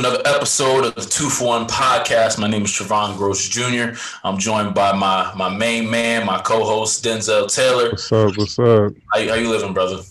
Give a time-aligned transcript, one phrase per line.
[0.00, 2.38] another episode of the Two for One podcast.
[2.38, 4.00] My name is Trevon Gross Jr.
[4.24, 7.90] I'm joined by my my main man, my co-host Denzel Taylor.
[7.90, 8.34] What's up?
[8.38, 8.94] What's up?
[9.12, 10.02] How, how you living, brother?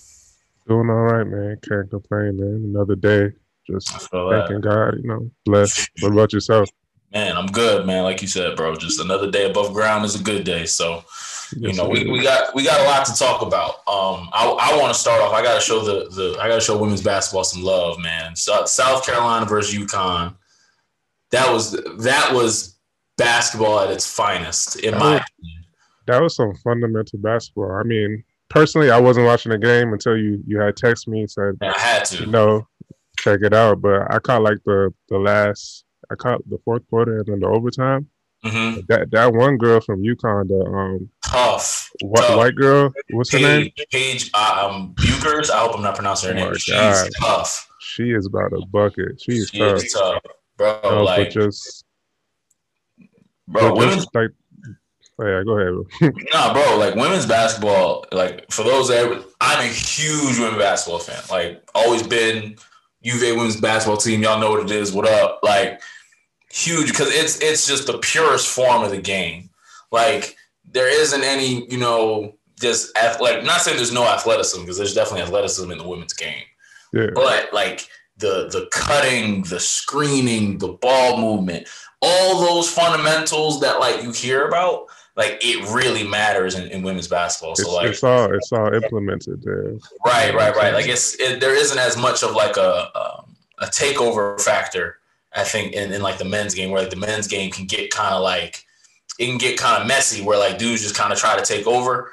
[0.68, 1.58] Doing all right, man.
[1.68, 2.72] Can't complain, man.
[2.76, 3.32] Another day,
[3.66, 5.00] just thanking God.
[5.02, 5.90] You know, blessed.
[6.02, 6.70] What about yourself?
[7.12, 8.04] Man, I'm good, man.
[8.04, 10.68] Like you said, bro, just another day above ground is a good day.
[10.68, 11.04] So
[11.58, 13.76] you know, we, we got we got a lot to talk about.
[13.88, 15.34] Um, I, I want to start off.
[15.34, 18.36] I got to show the the I got to show women's basketball some love, man.
[18.36, 20.36] So, South Carolina versus UConn.
[21.32, 22.78] That was that was
[23.18, 25.66] basketball at its finest, in that my was, opinion.
[26.08, 27.72] That was some fundamental basketball.
[27.72, 31.32] I mean, personally, I wasn't watching the game until you you had text me and
[31.32, 32.24] said I had to.
[32.24, 32.68] You know,
[33.20, 33.82] check it out.
[33.82, 35.86] But I caught like the the last.
[36.12, 38.08] I caught the fourth quarter and then the overtime.
[38.46, 38.82] Mm-hmm.
[38.88, 42.38] That that one girl from UConn, the um tough, white, tough.
[42.38, 43.72] white girl, what's Paige, her name?
[43.92, 45.50] Paige uh, um Bueckers.
[45.50, 46.56] I hope I'm not pronouncing her oh name.
[46.56, 47.10] She's God.
[47.20, 47.70] tough.
[47.82, 49.22] She is about a bucket.
[49.22, 49.84] She is she tough.
[49.84, 50.22] Is tough,
[50.58, 50.80] bro.
[50.84, 51.84] No, like just,
[53.48, 54.30] bro, women's like.
[55.22, 56.14] Oh yeah, go ahead.
[56.34, 56.78] nah, bro.
[56.78, 58.06] Like women's basketball.
[58.14, 61.22] Like for those that I'm a huge women's basketball fan.
[61.30, 62.56] Like always been.
[63.02, 64.22] UVA women's basketball team.
[64.22, 64.92] Y'all know what it is.
[64.92, 65.40] What up?
[65.42, 65.82] Like
[66.52, 69.50] huge because it's it's just the purest form of the game.
[69.92, 70.36] Like
[70.72, 73.44] there isn't any, you know, just athletic.
[73.44, 76.44] Not saying there's no athleticism because there's definitely athleticism in the women's game.
[76.94, 77.10] Yeah.
[77.14, 77.88] But like
[78.18, 81.68] the the cutting, the screening, the ball movement,
[82.02, 87.08] all those fundamentals that like you hear about, like it really matters in, in women's
[87.08, 87.56] basketball.
[87.56, 89.74] So it's, like it's all it's all implemented there.
[90.06, 90.74] Right, right, right.
[90.74, 94.99] Like it's it, there isn't as much of like a um, a takeover factor
[95.40, 97.92] I think in, in like the men's game where like the men's game can get
[97.92, 98.66] kind of like
[99.20, 101.68] it can get kind of messy where like dudes just kind of try to take
[101.68, 102.12] over.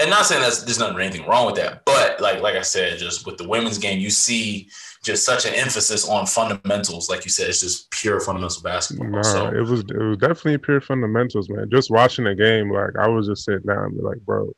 [0.00, 2.98] And not saying that there's nothing anything wrong with that, but like like I said,
[2.98, 4.70] just with the women's game, you see
[5.04, 7.10] just such an emphasis on fundamentals.
[7.10, 9.08] Like you said, it's just pure fundamental basketball.
[9.08, 9.48] Nah, so.
[9.48, 11.68] it was it was definitely pure fundamentals, man.
[11.70, 14.50] Just watching the game, like I was just sitting down and be like, bro,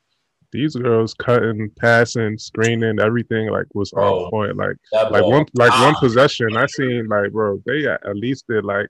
[0.54, 4.56] these girls cutting, passing, screening, everything like was on point.
[4.56, 5.86] Like like one like ah.
[5.86, 8.86] one possession, I seen like bro, they at least did like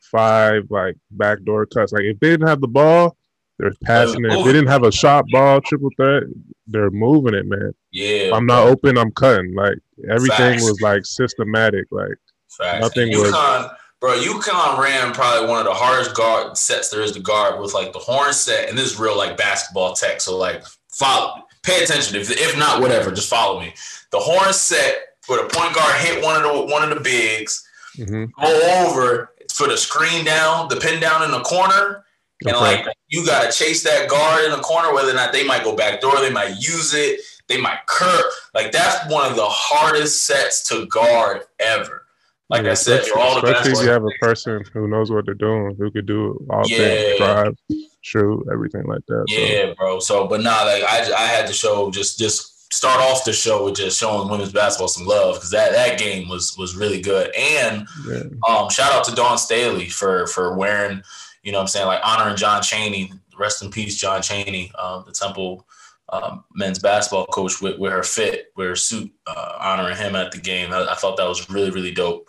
[0.00, 1.92] five like backdoor cuts.
[1.92, 3.16] Like if they didn't have the ball,
[3.58, 4.32] they're passing it.
[4.32, 6.22] If they didn't have a shot ball, triple threat,
[6.68, 7.72] they're moving it, man.
[7.90, 8.30] Yeah.
[8.32, 9.54] I'm not open, I'm cutting.
[9.54, 9.78] Like
[10.08, 10.64] everything Facts.
[10.64, 11.86] was like systematic.
[11.90, 12.16] Like
[12.56, 12.80] Facts.
[12.80, 13.70] nothing UConn, was.
[14.00, 17.72] Bro, UConn ran probably one of the hardest guard sets there is to guard with
[17.72, 20.20] like the horn set, and this is real like basketball tech.
[20.20, 20.62] So like
[20.94, 22.16] follow, pay attention.
[22.16, 23.74] If, if not, whatever, just follow me.
[24.10, 27.66] The horn set for the point guard hit one of the one of the bigs,
[27.96, 28.24] mm-hmm.
[28.40, 32.04] go over for the screen down, the pin down in the corner,
[32.46, 34.92] and like you gotta chase that guard in the corner.
[34.94, 38.24] Whether or not they might go back door, they might use it, they might curve.
[38.54, 42.02] Like that's one of the hardest sets to guard ever.
[42.50, 45.24] Like yeah, I said, you're all especially if you have a person who knows what
[45.24, 46.76] they're doing, who could do it all yeah.
[46.76, 47.56] things, drive,
[48.04, 49.24] shoot, everything like that.
[49.28, 49.74] Yeah, so.
[49.74, 50.00] bro.
[50.00, 53.64] So, but nah, like I, I had to show just just start off the show
[53.64, 57.34] with just showing women's basketball some love because that that game was was really good.
[57.34, 58.22] And yeah.
[58.48, 61.02] um, shout out to Dawn Staley for for wearing,
[61.42, 63.12] you know, what I'm saying like honoring John Chaney.
[63.36, 65.66] Rest in peace, John Chaney, um, the Temple
[66.10, 70.30] um, men's basketball coach with, with her fit, with her suit, uh, honoring him at
[70.30, 70.72] the game.
[70.72, 72.28] I, I, thought that was really, really dope.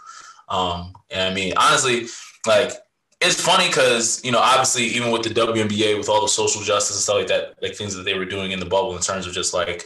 [0.49, 2.07] Um, and I mean, honestly,
[2.47, 2.71] like
[3.25, 6.95] it's funny because you know, obviously, even with the WNBA, with all the social justice
[6.95, 9.27] and stuff like that, like things that they were doing in the bubble in terms
[9.27, 9.85] of just like,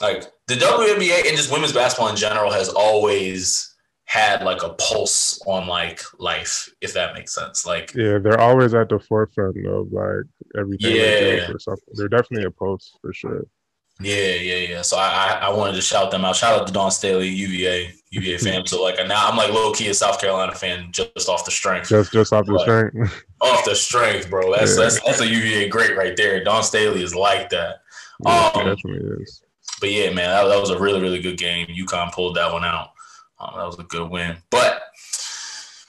[0.00, 3.74] like the WNBA and just women's basketball in general has always
[4.06, 7.66] had like a pulse on like life, if that makes sense.
[7.66, 10.26] Like, yeah, they're always at the forefront of like
[10.58, 10.96] everything.
[10.96, 11.94] Yeah, or something.
[11.94, 13.46] They're definitely a pulse for sure.
[14.00, 14.82] Yeah, yeah, yeah.
[14.82, 16.34] So I, I, I wanted to shout them out.
[16.34, 18.66] Shout out to Dawn Staley, UVA, UVA fan.
[18.66, 21.88] So like now I'm like low key a South Carolina fan just off the strength.
[21.88, 23.24] Just just off the strength.
[23.40, 24.52] off the strength, bro.
[24.52, 24.84] That's yeah.
[24.84, 26.42] that's that's a UVA great right there.
[26.42, 27.76] Dawn Staley is like that.
[28.24, 29.42] Yeah, um, definitely is.
[29.80, 31.66] But yeah, man, that, that was a really really good game.
[31.68, 32.90] UConn pulled that one out.
[33.38, 34.36] Um, that was a good win.
[34.50, 34.82] But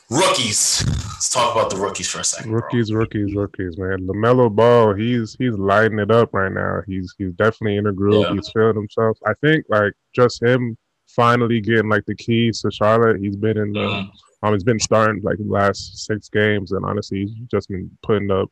[0.10, 0.84] rookies.
[0.86, 2.52] Let's talk about the rookies for a second.
[2.52, 3.00] Rookies, bro.
[3.00, 4.08] rookies, rookies, man.
[4.08, 6.82] Lamelo Ball, he's he's lighting it up right now.
[6.88, 8.26] He's he's definitely in a groove.
[8.28, 8.34] Yeah.
[8.34, 9.18] He's feeling himself.
[9.26, 13.20] I think like just him finally getting like the keys to Charlotte.
[13.20, 14.10] He's been in the mm.
[14.44, 18.32] um he's been starting like the last six games, and honestly, he's just been putting
[18.32, 18.50] up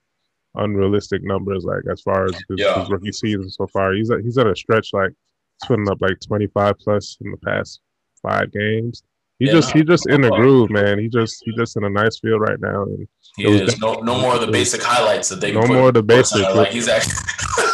[0.55, 2.79] unrealistic numbers like as far as his, yeah.
[2.79, 3.93] his rookie season so far.
[3.93, 7.31] He's at, he's at a stretch like he's putting up like twenty five plus in
[7.31, 7.81] the past
[8.21, 9.03] five games.
[9.43, 10.97] He yeah, just he just in the groove, man.
[10.97, 12.83] He just he just in a nice field right now.
[12.83, 13.05] And
[13.35, 16.01] he is no, no more of the basic highlights that they no more of the
[16.01, 17.17] basic like he's actually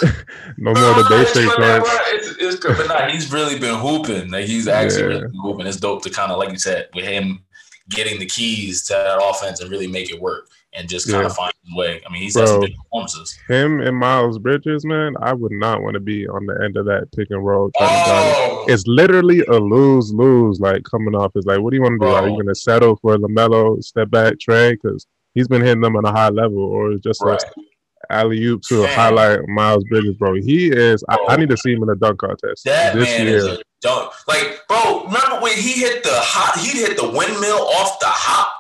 [0.58, 4.32] no more of the basic it's, it's, it's, but nah, he's really been hooping.
[4.32, 5.20] Like he's actually yeah.
[5.20, 5.68] really hooping.
[5.68, 7.44] It's dope to kind of like you said with him
[7.90, 11.28] getting the keys to that offense and really make it work and just kind yeah.
[11.28, 12.02] of find his way.
[12.06, 13.38] I mean, he's Bro, had some big performances.
[13.48, 16.86] Him and Miles Bridges, man, I would not want to be on the end of
[16.86, 17.72] that pick and roll.
[17.80, 18.66] Oh.
[18.68, 20.60] It's literally a lose lose.
[20.60, 22.12] Like coming off is like, what do you want to do?
[22.12, 25.96] Are you going to settle for Lamelo step back Trae because he's been hitting them
[25.96, 27.42] on a high level, or just right.
[27.42, 30.36] a alley oop to highlight Miles Bridges, bro?
[30.36, 31.04] He is.
[31.10, 33.38] I, I, need to see him in a dunk contest that this man year.
[33.38, 34.14] Is a dunk.
[34.28, 36.60] Like, bro, remember when he hit the hot?
[36.60, 38.54] He hit the windmill off the hop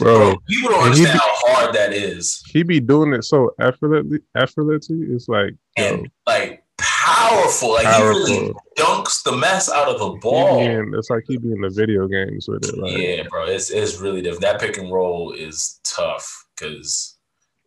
[0.00, 0.36] bro.
[0.48, 2.42] People don't understand be, how hard that is.
[2.52, 4.20] He be doing it so effortlessly.
[4.36, 7.74] Effortlessly, it's like and yo, like powerful.
[7.74, 8.26] Like powerful.
[8.26, 10.60] he really dunks the mess out of a ball.
[10.60, 12.78] In, it's like he be in the video games with it.
[12.78, 12.96] Like.
[12.96, 13.46] Yeah, bro.
[13.46, 14.42] It's it's really different.
[14.42, 17.18] That pick and roll is tough because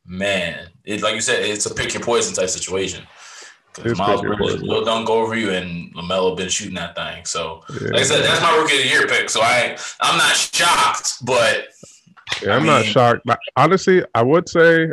[0.06, 3.06] man, it like you said, it's a pick your poison type situation.
[3.76, 7.26] Because Miles Bridges will dunk over you, and Lamelo been shooting that thing.
[7.26, 7.88] So, yeah.
[7.88, 9.32] like I said, that's my rookie of the year pick.
[9.32, 11.70] So I, I'm not shocked, but
[12.42, 13.22] yeah, I'm I mean, not shocked.
[13.56, 14.90] Honestly, I would say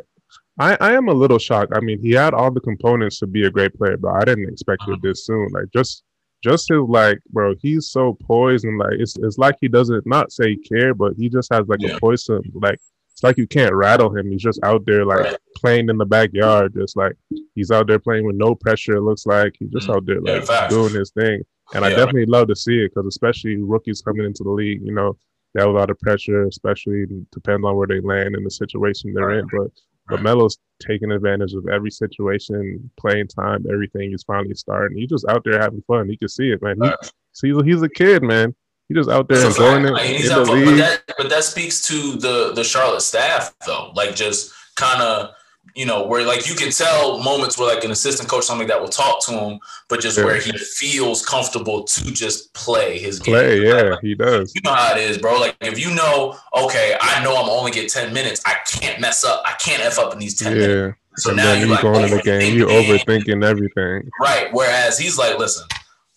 [0.59, 1.73] I, I am a little shocked.
[1.75, 4.50] I mean, he had all the components to be a great player, but I didn't
[4.50, 4.93] expect uh-huh.
[4.93, 5.49] it this soon.
[5.53, 6.05] Like just
[6.43, 10.32] just his like, bro, he's so poised and like it's it's like he doesn't not
[10.32, 11.97] say care, but he just has like yeah.
[11.97, 12.43] a poison.
[12.55, 12.79] Like
[13.11, 14.31] it's like you can't rattle him.
[14.31, 15.37] He's just out there like right.
[15.56, 17.17] playing in the backyard, just like
[17.55, 18.97] he's out there playing with no pressure.
[18.97, 19.97] It looks like he's just mm-hmm.
[19.97, 21.43] out there like yeah, doing his thing.
[21.73, 21.88] And yeah.
[21.88, 25.17] I definitely love to see it because especially rookies coming into the league, you know,
[25.55, 29.12] they have a lot of pressure, especially depends on where they land and the situation
[29.12, 29.47] they're in.
[29.50, 29.70] But
[30.08, 34.12] but Melo's taking advantage of every situation, playing time, everything.
[34.12, 34.99] is finally starting.
[34.99, 36.11] He's just out there having fun.
[36.11, 36.76] You can see it, man.
[36.82, 36.91] He,
[37.32, 38.55] see, he's a kid, man.
[38.88, 39.91] He's just out there enjoying it.
[39.91, 40.64] in the league.
[40.64, 43.93] But that, but that speaks to the the Charlotte staff, though.
[43.94, 45.31] Like just kind of
[45.75, 48.81] you know, where like you can tell moments where like an assistant coach something that
[48.81, 50.25] will talk to him, but just yeah.
[50.25, 53.67] where he feels comfortable to just play his play, game.
[53.67, 54.53] yeah, he does.
[54.55, 55.39] You know how it is, bro.
[55.39, 59.25] Like if you know, okay, I know I'm only get 10 minutes, I can't mess
[59.25, 60.59] up, I can't F up in these 10 yeah.
[60.61, 60.97] minutes.
[61.17, 64.09] So now you're like going in the game, you're overthinking everything.
[64.21, 64.49] Right.
[64.53, 65.67] Whereas he's like, listen,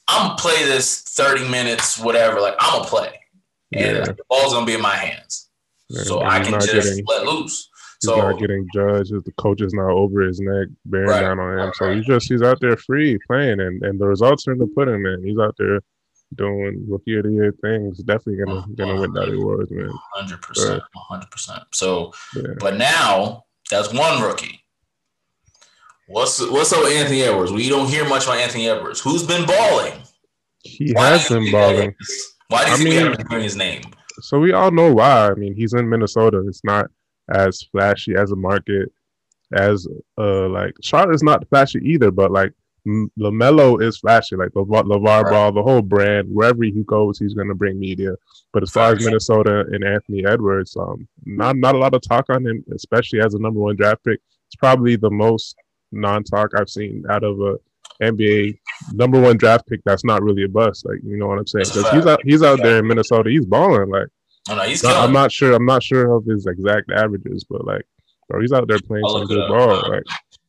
[0.07, 2.39] I'm gonna play this 30 minutes, whatever.
[2.39, 3.19] Like I'm gonna play.
[3.73, 4.03] And yeah.
[4.05, 5.49] the ball's gonna be in my hands.
[5.89, 7.69] Yeah, so I can just getting, let loose.
[8.03, 9.13] He's so, not getting judged.
[9.13, 11.65] The coach is not over his neck, bearing right, down on him.
[11.65, 14.57] Right, so he's just he's out there free playing, and and the results are in
[14.57, 15.23] the pudding, man.
[15.23, 15.79] He's out there
[16.35, 17.99] doing rookie of the year things.
[17.99, 19.89] Definitely gonna oh, gonna win that awards, man.
[20.13, 21.63] Hundred percent, hundred percent.
[21.71, 22.55] So, yeah.
[22.59, 24.59] but now that's one rookie.
[26.07, 27.53] What's what's up with Anthony Edwards?
[27.53, 28.99] We don't hear much about Anthony Edwards.
[28.99, 29.93] Who's been balling?
[30.63, 31.95] He why has been balling.
[32.49, 33.83] Why does he have his name?
[34.19, 35.29] So we all know why.
[35.29, 36.43] I mean, he's in Minnesota.
[36.47, 36.87] It's not
[37.29, 38.91] as flashy as a market
[39.53, 39.87] as
[40.17, 42.53] uh like Charlotte is not flashy either, but like
[42.85, 45.31] Lamelo is flashy, like LeVar, LeVar right.
[45.31, 46.27] Ball, the whole brand.
[46.29, 48.13] Wherever he goes, he's to bring media.
[48.51, 52.25] But as far as Minnesota and Anthony Edwards, um, not not a lot of talk
[52.29, 54.19] on him, especially as a number one draft pick.
[54.47, 55.55] It's probably the most
[55.91, 57.55] non-talk I've seen out of a
[58.01, 58.57] NBA
[58.91, 59.79] number one draft pick.
[59.85, 61.65] That's not really a bust, like you know what I'm saying?
[61.73, 64.07] Because he's out he's out there in Minnesota, he's balling like.
[64.49, 65.53] Oh, no, he's I'm not sure.
[65.53, 67.85] I'm not sure of his exact averages, but like,
[68.27, 69.89] bro, he's out there playing some good ball.
[69.89, 70.03] Like,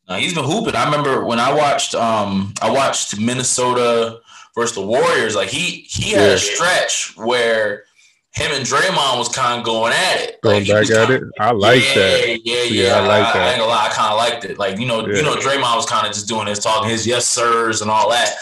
[0.09, 0.75] no, he's been hooping.
[0.75, 1.95] I remember when I watched.
[1.95, 4.21] Um, I watched Minnesota
[4.55, 5.37] versus the Warriors.
[5.37, 6.35] Like he he had yeah.
[6.35, 7.85] a stretch where
[8.33, 10.41] him and Draymond was kind of going at it.
[10.43, 11.23] Going like, back at it.
[11.39, 12.41] I like yeah, that.
[12.45, 12.95] Yeah, yeah, yeah.
[12.97, 13.43] I like I, that.
[13.43, 13.87] I ain't gonna lie.
[13.87, 14.59] I kind of liked it.
[14.59, 15.17] Like you know, yeah.
[15.17, 18.11] you know, Draymond was kind of just doing his talking, his yes sirs and all
[18.11, 18.35] that,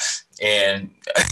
[0.43, 0.91] and.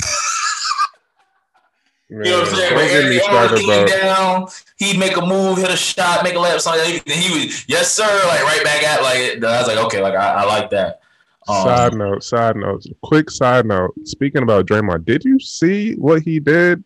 [2.11, 2.75] Man, you know what I'm saying?
[2.75, 3.87] Don't get me started, bro.
[3.87, 4.49] Down,
[4.79, 6.83] he'd make a move, hit a shot, make a lap, something.
[6.83, 9.45] Like he would, yes, sir, like right back at like.
[9.45, 11.01] I was like, okay, like I, I like that.
[11.49, 13.95] Um, side note, side note, quick side note.
[14.05, 16.83] Speaking about Draymond, did you see what he did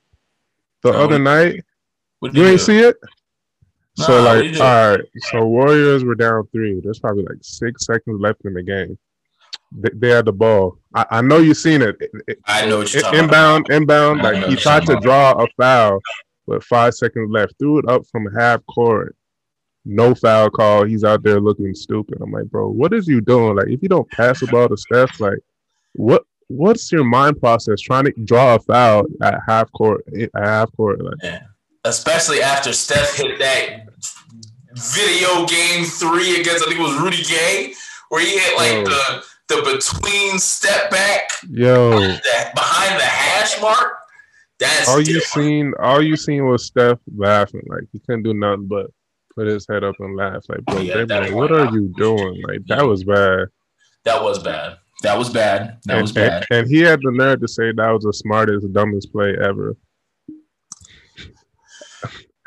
[0.82, 1.64] the no, other night?
[2.20, 2.96] You ain't see it?
[3.96, 5.00] So like, all right.
[5.30, 6.80] So Warriors were down three.
[6.80, 8.98] There's probably like six seconds left in the game
[9.74, 10.78] they, had the ball.
[10.94, 11.96] I, I know you've seen it.
[12.28, 13.76] it I know what you're inbound, about.
[13.76, 14.22] inbound.
[14.22, 16.00] Like he tried to draw a foul
[16.46, 17.54] with five seconds left.
[17.58, 19.16] Threw it up from half court.
[19.84, 20.84] No foul call.
[20.84, 22.18] He's out there looking stupid.
[22.22, 23.56] I'm like, bro, what is you doing?
[23.56, 25.38] Like, if you don't pass the ball to Steph, like,
[25.92, 30.04] what what's your mind process trying to draw a foul at half court?
[30.16, 31.42] Eh, at half court, like, yeah.
[31.84, 33.86] especially after Steph hit that
[34.74, 37.74] video game three against I think it was Rudy Gay,
[38.08, 39.24] where he hit like the
[39.56, 43.98] the between step back, yo, behind the, behind the hash mark.
[44.58, 45.74] That's all you seen.
[45.80, 47.62] All you seen was Steph laughing.
[47.66, 48.90] Like he couldn't do nothing but
[49.34, 50.44] put his head up and laugh.
[50.48, 52.42] Like, bro, yeah, like, what are you doing?
[52.46, 53.48] Like that was bad.
[54.04, 54.78] That was bad.
[55.02, 55.78] That was bad.
[55.84, 56.46] That and, was bad.
[56.50, 59.76] And, and he had the nerve to say that was the smartest, dumbest play ever.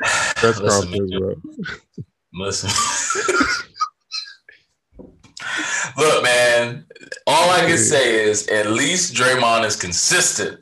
[0.36, 1.34] press listen, conference, bro.
[2.34, 3.64] Listen.
[5.98, 6.86] Look, man.
[7.26, 10.60] All I can say is at least Draymond is consistent.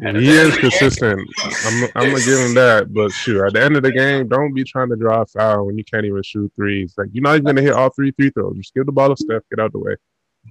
[0.00, 1.20] he is consistent.
[1.44, 2.88] I'm, I'm gonna give him that.
[2.92, 5.66] But shoot, at the end of the game, don't be trying to draw a foul
[5.66, 6.94] when you can't even shoot threes.
[6.96, 8.56] Like you're not even gonna hit all three free throws.
[8.56, 9.42] Just give the ball to Steph.
[9.50, 9.96] Get out the way.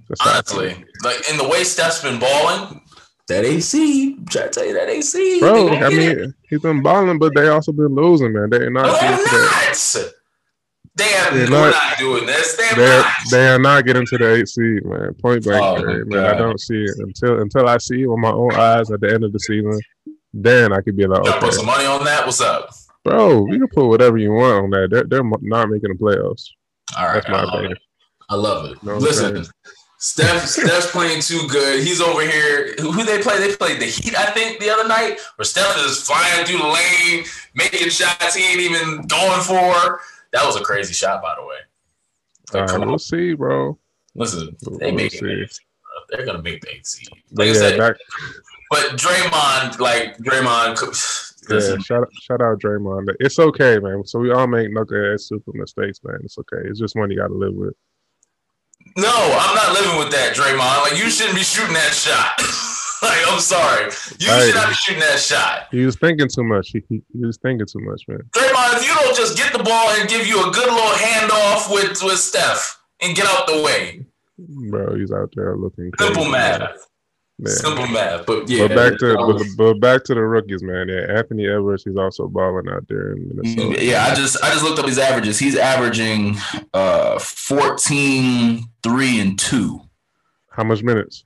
[0.08, 2.80] That's Honestly, like in the way Steph's been balling,
[3.28, 5.68] that AC, I'm trying to tell you that AC, bro.
[5.68, 6.34] I mean, it.
[6.48, 8.48] he's been balling, but they also been losing, man.
[8.48, 8.86] They're not.
[8.86, 10.12] No, they're not.
[11.32, 12.56] They're not, not doing this.
[12.56, 13.12] They're, they're not.
[13.30, 15.14] They are not getting to the eight seed, man.
[15.14, 16.08] Point blank, oh, man.
[16.08, 16.24] man.
[16.24, 19.12] I don't see it until until I see it with my own eyes at the
[19.12, 19.80] end of the season.
[20.34, 21.38] Then I could be like, okay.
[21.40, 22.24] put some money on that.
[22.24, 22.70] What's up,
[23.04, 23.46] bro?
[23.46, 24.88] You can put whatever you want on that.
[24.90, 26.48] They're, they're not making the playoffs.
[26.96, 27.72] All right, That's my I opinion.
[27.72, 27.78] It.
[28.28, 28.82] I love it.
[28.82, 29.44] Listen,
[29.98, 31.80] Steph, Steph's playing too good.
[31.82, 32.74] He's over here.
[32.80, 33.38] Who they play?
[33.38, 35.18] They played the Heat, I think, the other night.
[35.36, 40.00] Where Steph is flying through the lane, making shots he ain't even going for.
[40.32, 41.56] That was a crazy shot, by the way.
[42.60, 43.78] Like, uh, we'll see, bro.
[44.14, 45.58] Listen, they we'll make it.
[46.10, 47.08] They're gonna make the eight seed.
[47.32, 47.96] Like yeah, I said, back...
[48.70, 51.28] but Draymond, like Draymond.
[51.50, 53.16] Yeah, shout out, shout out Draymond.
[53.18, 54.06] It's okay, man.
[54.06, 56.20] So we all make knucklehead super mistakes, man.
[56.22, 56.68] It's okay.
[56.68, 57.74] It's just one you got to live with.
[58.96, 60.82] No, I'm not living with that, Draymond.
[60.82, 62.40] Like you shouldn't be shooting that shot.
[63.02, 65.68] like I'm sorry, you hey, should not be shooting that shot.
[65.70, 66.70] He was thinking too much.
[66.70, 68.20] He, he, he, was thinking too much, man.
[68.30, 71.72] Draymond, if you don't just get the ball and give you a good little handoff
[71.72, 74.06] with with Steph and get out the way,
[74.38, 76.60] bro, he's out there looking simple math.
[77.38, 77.52] Man.
[77.52, 78.68] Simple math, but yeah.
[78.68, 80.88] But back to but, but, back to the rookies, man.
[80.88, 83.84] Yeah, Anthony Edwards, he's also balling out there in Minnesota.
[83.84, 85.40] Yeah, I just I just looked up his averages.
[85.40, 86.36] He's averaging
[86.72, 89.80] uh 14, 3, and 2.
[90.50, 91.24] How much minutes?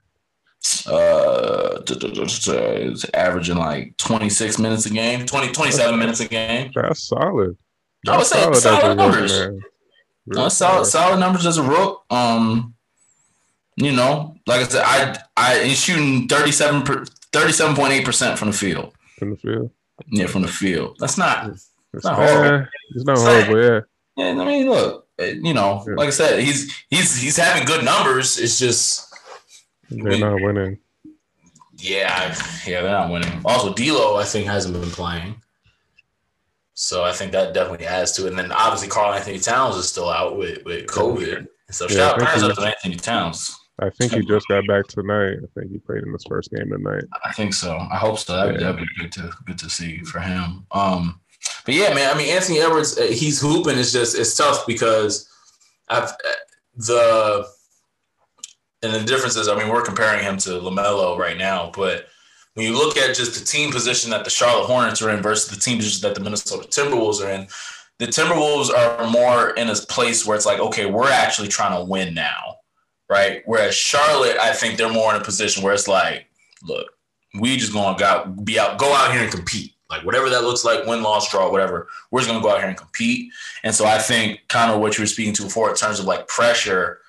[0.87, 6.71] Uh he's averaging like 26 minutes a game, 20, 27 minutes a game.
[6.75, 7.57] That's solid.
[8.05, 9.39] That's I would say solid, solid numbers.
[9.41, 9.61] Rook,
[10.27, 12.05] no, solid, solid numbers as a rook.
[12.11, 12.75] Um
[13.77, 18.93] you know, like I said, I I he's shooting 37 37.8 percent from the field.
[19.19, 19.71] From the field.
[20.09, 20.97] Yeah, from the field.
[20.99, 21.51] That's not.
[21.51, 22.67] It's, it's not horrible.
[22.95, 23.63] It's not horrible.
[23.63, 23.81] Yeah.
[24.17, 24.41] Yeah.
[24.41, 25.07] I mean, look.
[25.19, 25.95] You know, yeah.
[25.95, 28.39] like I said, he's he's he's having good numbers.
[28.39, 29.16] It's just
[29.91, 30.79] they're we, not winning.
[31.79, 32.35] Yeah,
[32.67, 33.41] yeah, they're not winning.
[33.45, 35.41] Also, D'Lo, I think, hasn't been playing.
[36.75, 38.31] So I think that definitely adds to it.
[38.31, 41.47] And then obviously Karl-Anthony Towns is still out with, with COVID.
[41.71, 43.59] So yeah, shout out to Anthony Towns.
[43.79, 45.39] I think he just got back tonight.
[45.43, 47.05] I think he played in his first game tonight.
[47.25, 47.77] I think so.
[47.77, 48.35] I hope so.
[48.35, 48.73] That'd, yeah.
[48.73, 50.67] that'd be good to good to see for him.
[50.71, 51.21] Um,
[51.65, 52.15] but yeah, man.
[52.15, 53.79] I mean, Anthony Edwards, uh, he's hooping.
[53.79, 55.29] It's just it's tough because
[55.89, 56.33] I've uh,
[56.77, 57.49] the
[58.87, 62.09] and the difference is, I mean, we're comparing him to Lamelo right now, but
[62.55, 65.51] when you look at just the team position that the Charlotte Hornets are in versus
[65.51, 67.47] the team position that the Minnesota Timberwolves are in,
[67.99, 71.85] the Timberwolves are more in a place where it's like, okay, we're actually trying to
[71.85, 72.57] win now
[73.09, 73.43] right?
[73.47, 76.27] Whereas Charlotte, I think they're more in a position where it's like,
[76.63, 76.87] look,
[77.39, 79.73] we just gonna go, be out, go out here and compete.
[79.89, 81.89] Like whatever that looks like, win, loss, draw, whatever.
[82.11, 83.31] We're just gonna go out here and compete.
[83.63, 86.07] And so I think kind of what you were speaking to before in terms of
[86.07, 87.01] like pressure,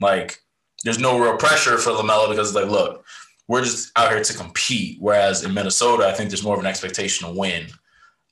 [0.00, 0.42] like
[0.84, 3.04] there's no real pressure for Lamelo because it's like, look,
[3.48, 4.98] we're just out here to compete.
[5.00, 7.66] Whereas in Minnesota, I think there's more of an expectation to win.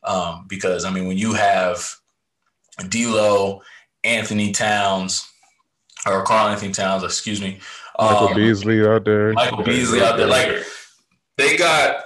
[0.04, 1.96] Um, because I mean, when you have
[2.88, 3.62] D'Lo,
[4.04, 5.28] Anthony Towns,
[6.06, 7.60] or Karl-Anthony Towns, excuse me.
[7.98, 9.32] Michael um, Beasley out there.
[9.32, 10.26] Michael Beasley out there.
[10.26, 10.64] Like
[11.36, 12.04] they got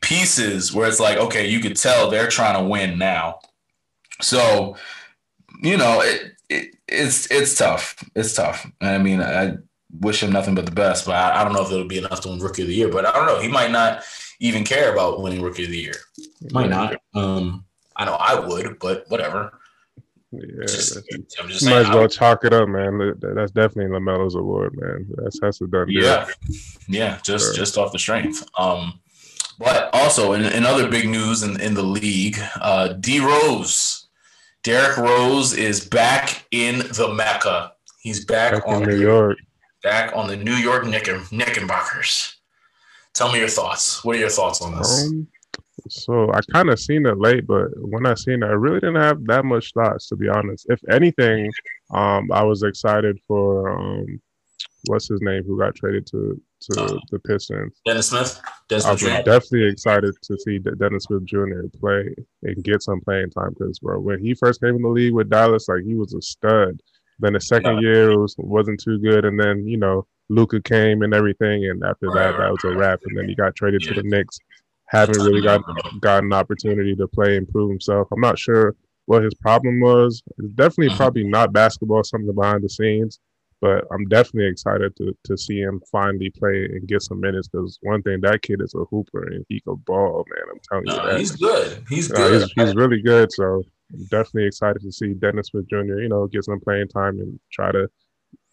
[0.00, 3.40] pieces where it's like, okay, you could tell they're trying to win now.
[4.20, 4.76] So,
[5.62, 8.02] you know, it, it it's it's tough.
[8.14, 8.70] It's tough.
[8.80, 9.56] I mean, I
[10.00, 12.20] wish him nothing but the best, but I, I, don't know if it'll be enough
[12.22, 12.88] to win Rookie of the Year.
[12.88, 13.40] But I don't know.
[13.40, 14.04] He might not
[14.40, 15.94] even care about winning Rookie of the Year.
[16.52, 16.96] Might not.
[17.14, 17.64] Um,
[17.96, 19.58] I know I would, but whatever.
[20.32, 20.98] Yeah, just,
[21.40, 23.14] I'm just might as well chalk it up, man.
[23.20, 25.06] That's definitely Lamelo's award, man.
[25.16, 26.02] That's that's a done deal.
[26.02, 26.26] Yeah,
[26.88, 27.54] yeah, just sure.
[27.54, 28.46] just off the strength.
[28.58, 29.00] Um,
[29.58, 34.08] but also in, in other big news in, in the league, uh, D Rose,
[34.62, 37.72] Derrick Rose is back in the Mecca.
[38.00, 39.38] He's back, back on New York.
[39.86, 42.34] Back on the New York Knickerbockers.
[43.14, 44.04] Tell me your thoughts.
[44.04, 45.04] What are your thoughts on this?
[45.04, 45.28] Um,
[45.88, 48.96] so I kind of seen it late, but when I seen it, I really didn't
[48.96, 50.66] have that much thoughts to be honest.
[50.70, 51.52] If anything,
[51.94, 54.20] um, I was excited for um,
[54.86, 57.80] what's his name who got traded to to uh, the Pistons.
[57.86, 58.40] Dennis Smith.
[58.68, 59.08] Dennis I was Jr.
[59.24, 61.60] definitely excited to see Dennis Smith Jr.
[61.78, 62.12] play
[62.42, 65.30] and get some playing time because, bro, when he first came in the league with
[65.30, 66.80] Dallas, like he was a stud.
[67.18, 71.02] Then the second year it was wasn't too good, and then you know Luka came
[71.02, 73.00] and everything, and after that, that was a wrap.
[73.06, 73.94] And then he got traded yeah.
[73.94, 74.38] to the Knicks
[74.86, 75.62] haven't really got
[76.00, 78.08] got an opportunity to play and prove himself.
[78.12, 78.74] I'm not sure
[79.06, 80.22] what his problem was.
[80.38, 80.96] It's definitely mm-hmm.
[80.96, 83.18] probably not basketball, something behind the scenes.
[83.62, 87.78] But I'm definitely excited to to see him finally play and get some minutes because
[87.82, 90.44] one thing that kid is a hooper and he can ball, man.
[90.52, 91.20] I'm telling no, you that.
[91.20, 91.84] He's good.
[91.88, 92.42] He's good.
[92.42, 93.32] he's, he's really good.
[93.32, 93.62] So
[93.92, 96.00] I'm definitely excited to see Dennis Smith Jr.
[96.00, 97.88] You know get some playing time and try to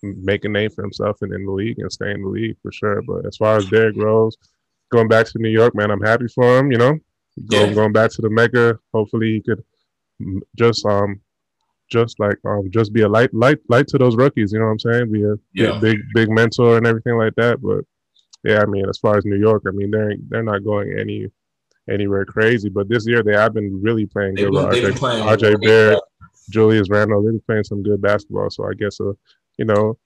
[0.02, 2.72] make a name for himself and in the league and stay in the league for
[2.72, 3.02] sure.
[3.02, 4.36] But as far as Derrick Rose
[4.92, 6.72] going back to New York, man, I'm happy for him.
[6.72, 6.98] You know,
[7.50, 7.74] going yeah.
[7.74, 8.78] going back to the Mecca.
[8.94, 9.64] Hopefully, he could
[10.58, 11.22] just um
[11.92, 14.52] just like um just be a light light light to those rookies.
[14.52, 15.12] You know what I'm saying?
[15.12, 15.80] Be a yeah.
[15.80, 17.62] big big mentor and everything like that.
[17.62, 17.86] But
[18.44, 21.28] yeah, I mean, as far as New York, I mean they're they're not going any
[21.90, 22.70] anywhere crazy.
[22.70, 24.52] But this year they have been really playing good.
[24.52, 26.00] Been, RJ, playing RJ Barrett,
[26.50, 28.50] Julius Randle, they've been playing some good basketball.
[28.50, 29.14] So I guess uh,
[29.58, 29.98] you know,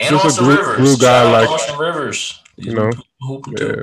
[0.00, 2.90] and just a glue, glue guy like Austin Rivers, you know,
[3.58, 3.82] yeah.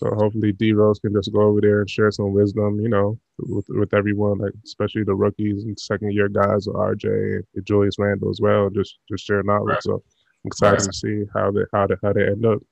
[0.00, 3.18] So hopefully D Rose can just go over there and share some wisdom, you know,
[3.38, 8.30] with, with everyone, like especially the rookies and second year guys, RJ and Julius Randle
[8.30, 8.70] as well.
[8.70, 9.74] Just just share knowledge.
[9.74, 9.82] Right.
[9.82, 10.90] So I'm excited right.
[10.90, 12.62] to see how they how they how they end up.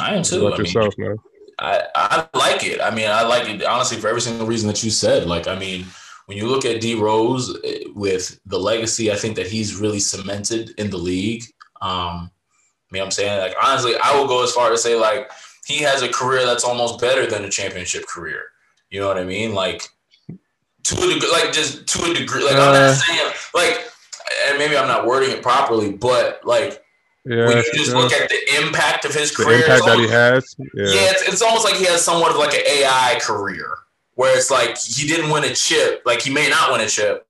[0.00, 0.48] I am too.
[0.48, 1.18] I yourself, mean, man.
[1.58, 2.80] I, I like it.
[2.80, 5.26] I mean, I like it honestly for every single reason that you said.
[5.26, 5.86] Like, I mean,
[6.26, 10.00] when you look at D Rose eh, with the legacy, I think that he's really
[10.00, 11.44] cemented in the league.
[11.80, 15.30] Um, I mean, I'm saying like honestly, I will go as far as say like
[15.66, 18.44] he has a career that's almost better than a championship career.
[18.90, 19.54] You know what I mean?
[19.54, 19.88] Like
[20.28, 22.44] to a degree, like just to a degree.
[22.44, 22.94] Like uh, I'm not uh.
[22.94, 23.80] saying like,
[24.48, 26.81] and maybe I'm not wording it properly, but like
[27.24, 27.98] yeah, when you just yeah.
[27.98, 30.56] look at the impact of his career, the impact that he has.
[30.58, 33.78] Yeah, yeah it's, it's almost like he has somewhat of like an AI career,
[34.14, 37.26] where it's like he didn't win a chip, like he may not win a chip,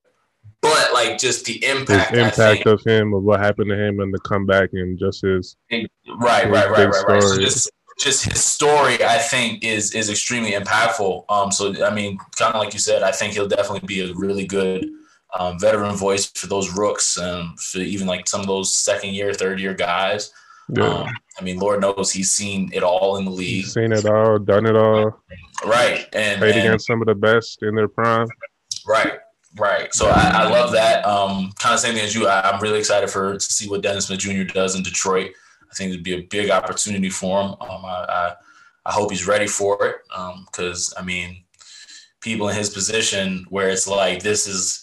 [0.61, 4.13] but like just the impact, his impact of him, of what happened to him, and
[4.13, 7.23] the comeback, and just his right, right, right, right, right.
[7.23, 11.25] So just just his story, I think, is is extremely impactful.
[11.29, 14.13] Um, so I mean, kind of like you said, I think he'll definitely be a
[14.15, 14.89] really good
[15.37, 19.33] um, veteran voice for those rooks, and for even like some of those second year,
[19.33, 20.31] third year guys.
[20.69, 20.87] Yeah.
[20.87, 21.07] Um,
[21.39, 23.63] I mean, Lord knows he's seen it all in the league.
[23.63, 25.19] He's seen it all, done it all.
[25.65, 28.27] Right, and played and, against some of the best in their prime.
[28.87, 29.19] Right,
[29.57, 29.93] right.
[29.93, 31.05] So I, I love that.
[31.05, 32.27] Um, kind of same thing as you.
[32.27, 34.43] I, am really excited for to see what Dennis Smith Jr.
[34.43, 35.31] does in Detroit.
[35.69, 37.51] I think it'd be a big opportunity for him.
[37.59, 38.33] Um, I, I,
[38.85, 39.95] I hope he's ready for it
[40.45, 41.43] because um, I mean,
[42.21, 44.82] people in his position where it's like this is.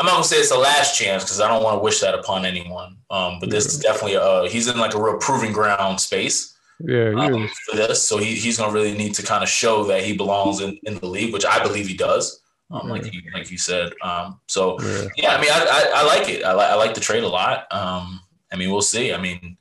[0.00, 2.14] I'm not gonna say it's the last chance because I don't want to wish that
[2.14, 2.96] upon anyone.
[3.10, 6.56] Um, but this is definitely a, he's in like a real proving ground space.
[6.82, 10.02] Yeah, um, for this, so he, he's gonna really need to kind of show that
[10.02, 12.40] he belongs in, in the league, which I believe he does.
[12.70, 13.92] Um, like you, like you said.
[14.00, 15.08] Um, so yeah.
[15.16, 16.44] yeah, I mean, I, I, I like it.
[16.44, 17.66] I, li- I like the trade a lot.
[17.70, 19.12] Um, I mean, we'll see.
[19.12, 19.58] I mean,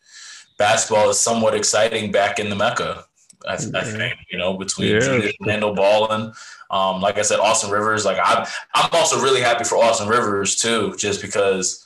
[0.58, 3.04] basketball is somewhat exciting back in the Mecca.
[3.46, 5.32] I, I think you know between yeah.
[5.42, 6.34] Randle Ball and
[6.70, 8.06] um, like I said, Austin Rivers.
[8.06, 11.86] Like I'm, I'm also really happy for Austin Rivers too, just because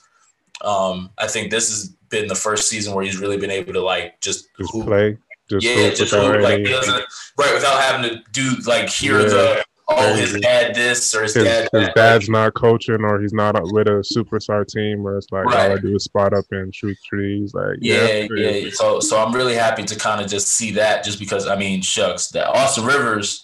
[0.63, 3.81] um, I think this has been the first season where he's really been able to
[3.81, 4.85] like just, just hoop.
[4.85, 5.17] play,
[5.49, 9.27] just yeah, just hoop, like right without having to do like hear yeah.
[9.27, 11.69] the oh, his dad this or his, his dad.
[11.71, 15.71] His dad's not coaching or he's not with a superstar team where it's like right.
[15.71, 17.53] all I do is spot up and shoot trees.
[17.53, 18.49] Like yeah, yeah.
[18.49, 18.69] yeah.
[18.73, 21.81] So so I'm really happy to kind of just see that just because I mean
[21.81, 23.43] shucks that Austin Rivers.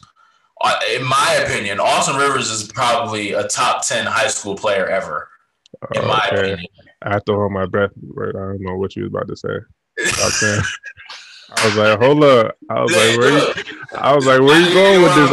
[0.96, 5.30] In my opinion, Austin Rivers is probably a top ten high school player ever.
[5.96, 6.54] In my okay.
[6.54, 6.68] opinion,
[7.02, 7.92] I have to hold my breath.
[8.02, 9.58] Right, I don't know what you was about to say.
[10.12, 10.62] Top ten.
[11.58, 12.58] I was like, hold up.
[12.70, 13.54] I was like, where you,
[13.98, 15.32] I was like, where you going with this?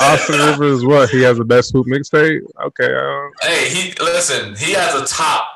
[0.00, 1.10] Austin Rivers, what?
[1.10, 2.40] He has the best hoop mixtape.
[2.64, 2.92] Okay.
[2.92, 4.56] Um, hey, he listen.
[4.56, 5.46] He has a top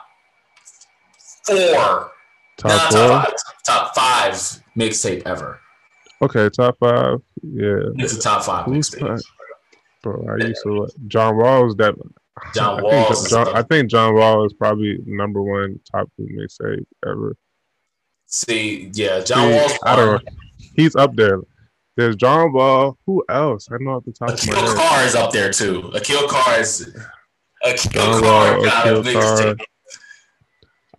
[1.45, 2.13] four,
[2.59, 3.35] top four, top five,
[3.67, 4.35] top five
[4.77, 5.61] mixtape ever.
[6.21, 7.21] Okay, top five.
[7.43, 9.23] Yeah, it's a top five mixtape.
[10.03, 11.95] Bro, I used to John Wall was that.
[12.55, 13.07] John Wall.
[13.11, 17.37] I, John, I think John Wall is probably number one top hoop mixtape ever.
[18.27, 19.69] See, yeah, John Wall.
[19.85, 20.33] I don't know.
[20.77, 21.41] He's up there.
[21.97, 22.97] There's John Wall.
[23.07, 23.69] Who else?
[23.73, 24.77] I know at the top Aquille of my head.
[24.77, 25.83] Carr is up there too.
[25.95, 26.95] Aquille Carr is.
[27.65, 29.57] Aquille John Carr Wall, Aquille Carr.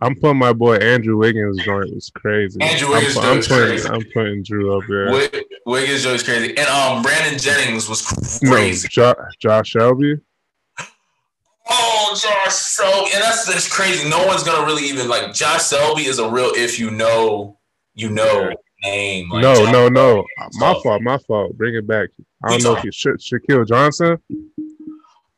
[0.01, 2.61] I'm putting my boy Andrew Wiggins joint was crazy.
[2.61, 3.89] Andrew Wiggins I'm, I'm putting, crazy.
[3.89, 5.11] I'm putting Drew up there.
[5.65, 8.01] Wiggins joint is crazy, and um Brandon Jennings was
[8.39, 8.87] crazy.
[8.97, 10.15] No, jo- Josh Selby.
[11.71, 14.09] Oh, Josh Selby, and that's that's crazy.
[14.09, 17.59] No one's gonna really even like Josh Selby is a real if you know
[17.93, 18.51] you know
[18.83, 19.29] name.
[19.29, 20.25] Like no, Josh no, no.
[20.53, 21.01] My fault.
[21.01, 21.57] My fault.
[21.57, 22.09] Bring it back.
[22.43, 24.17] I don't know if you Sha- Shaquille Johnson.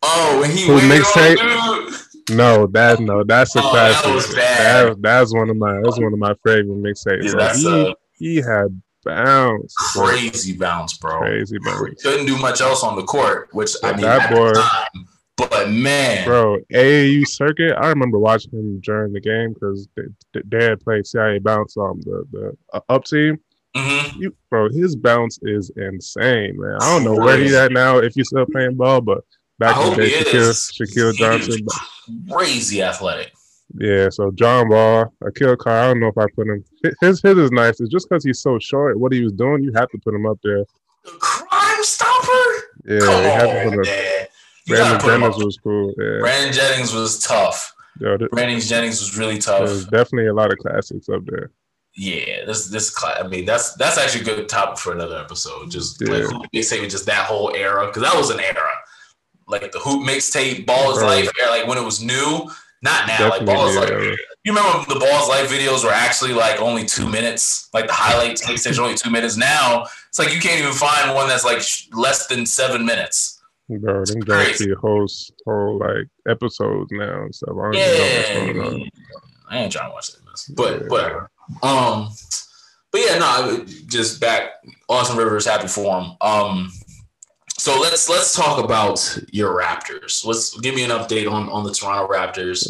[0.03, 2.07] Oh, when he who mixtape?
[2.35, 4.35] No, that no, that's a oh, classic.
[4.35, 7.33] That, that, that's one of my that's one of my favorite mixtapes.
[7.33, 9.73] Yeah, he, uh, he had bounce.
[9.93, 11.19] Crazy bounce, bro.
[11.19, 12.01] Crazy bounce.
[12.01, 14.51] Couldn't do much else on the court, which I mean, that boy.
[14.53, 17.75] Time, but man, bro, AAU circuit.
[17.77, 19.87] I remember watching him during the game because
[20.49, 23.39] Dad played CIA bounce on um, the the uh, up team.
[23.75, 24.21] Mm-hmm.
[24.21, 26.77] You, bro, his bounce is insane, man.
[26.81, 29.23] I don't know where he's at now if he's still playing ball, but
[29.61, 31.65] back in the oh, day, Shaquille, Shaquille Johnson,
[32.29, 33.31] crazy athletic.
[33.75, 35.79] Yeah, so John Wall, Aquille Carr.
[35.79, 36.65] I don't know if I put him.
[36.99, 37.79] His his is nice.
[37.79, 38.99] It's just because he's so short.
[38.99, 40.65] What he was doing, you have to put him up there.
[41.05, 42.27] The Crime Stopper.
[42.85, 44.21] Yeah, Come you have to put him.
[44.67, 45.93] Brandon Jennings was cool.
[45.97, 46.19] Yeah.
[46.19, 47.73] Brandon Jennings was tough.
[47.99, 49.67] Yo, th- Brandon Jennings was really tough.
[49.67, 51.51] There's definitely a lot of classics up there.
[51.95, 55.69] Yeah, this this I mean that's that's actually a good topic for another episode.
[55.69, 56.25] Just yeah.
[56.25, 58.69] like they say, just that whole era because that was an era,
[59.51, 62.49] like the hoop mixtape, Balls Life era, like when it was new.
[62.83, 64.17] Not now, Definitely like Balls Life.
[64.43, 68.41] You remember the Balls Life videos were actually like only two minutes, like the highlights
[68.45, 69.37] tape only two minutes.
[69.37, 71.61] Now it's like you can't even find one that's like
[71.93, 73.39] less than seven minutes.
[73.69, 77.55] Bro, them guys see host whole like episodes now and stuff.
[77.55, 78.89] I don't yeah, know what's going on.
[79.49, 80.87] I ain't trying to watch that, but yeah.
[80.87, 81.31] whatever.
[81.61, 82.09] Um,
[82.91, 84.51] but yeah, no, just back.
[84.89, 86.11] Austin Rivers, happy for him.
[86.19, 86.71] Um,
[87.61, 90.25] so let's let's talk about your Raptors.
[90.25, 92.67] Let's give me an update on on the Toronto Raptors.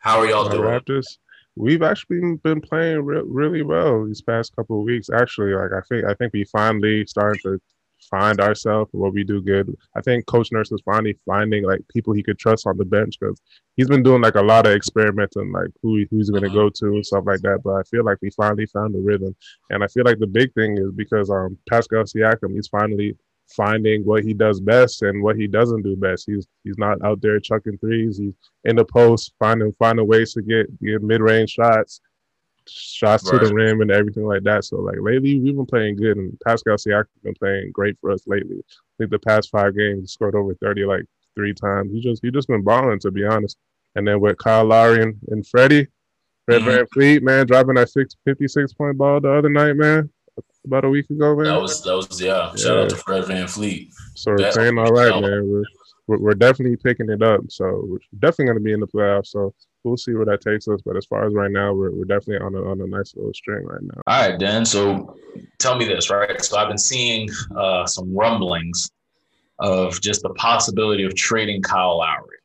[0.00, 0.60] How are y'all doing?
[0.60, 1.16] Raptors.
[1.56, 5.08] We've actually been playing re- really well these past couple of weeks.
[5.08, 7.58] Actually, like I think I think we finally started to
[8.10, 9.74] find ourselves what we do good.
[9.96, 13.16] I think Coach Nurse is finally finding like people he could trust on the bench
[13.18, 13.40] because
[13.76, 16.86] he's been doing like a lot of experimenting, like who who's going to go to
[16.88, 17.60] and stuff like that.
[17.64, 19.34] But I feel like we finally found the rhythm,
[19.70, 23.16] and I feel like the big thing is because um Pascal Siakam, he's finally
[23.48, 26.24] finding what he does best and what he doesn't do best.
[26.26, 28.18] He's he's not out there chucking threes.
[28.18, 32.00] He's in the post, finding finding ways to get get mid range shots
[32.68, 33.40] shots right.
[33.40, 34.64] to the rim and everything like that.
[34.64, 38.26] So like lately we've been playing good and Pascal Siakam been playing great for us
[38.26, 38.58] lately.
[38.58, 41.92] I think the past five games he scored over 30 like three times.
[41.92, 43.56] He just he just been balling to be honest.
[43.94, 45.86] And then with Kyle Lowry and, and Freddie,
[46.46, 46.98] Fred mm-hmm.
[46.98, 50.10] VanVleet, man, dropping that six, 56 point ball the other night, man.
[50.64, 51.46] About a week ago, man.
[51.46, 52.50] That was that was yeah.
[52.50, 52.56] yeah.
[52.56, 53.92] Shout out to Fred VanVleet.
[54.14, 55.50] So we're playing all right, man.
[55.50, 55.64] We're,
[56.06, 57.40] we're, we're definitely picking it up.
[57.48, 59.28] So we're definitely going to be in the playoffs.
[59.28, 60.80] So we'll see where that takes us.
[60.84, 63.34] But as far as right now, we're, we're definitely on a, on a nice little
[63.34, 64.00] string right now.
[64.06, 64.64] All right, Dan.
[64.64, 65.16] So
[65.58, 66.40] tell me this, right?
[66.44, 68.90] So I've been seeing uh, some rumblings
[69.58, 72.38] of just the possibility of trading Kyle Lowry.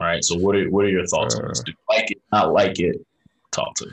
[0.00, 0.24] Right.
[0.24, 1.60] So what are what are your thoughts uh, on this?
[1.60, 2.20] Uh, Do you like it?
[2.32, 2.96] Not like it?
[3.52, 3.92] Talk to me.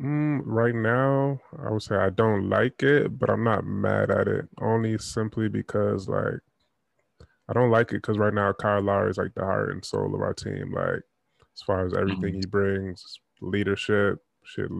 [0.00, 4.26] Mm, right now, I would say I don't like it, but I'm not mad at
[4.26, 4.48] it.
[4.60, 6.40] Only simply because like
[7.48, 10.14] I don't like it because right now Kyle Lowry is like the heart and soul
[10.14, 10.72] of our team.
[10.72, 11.02] Like
[11.54, 12.40] as far as everything mm-hmm.
[12.40, 14.70] he brings, leadership, shit,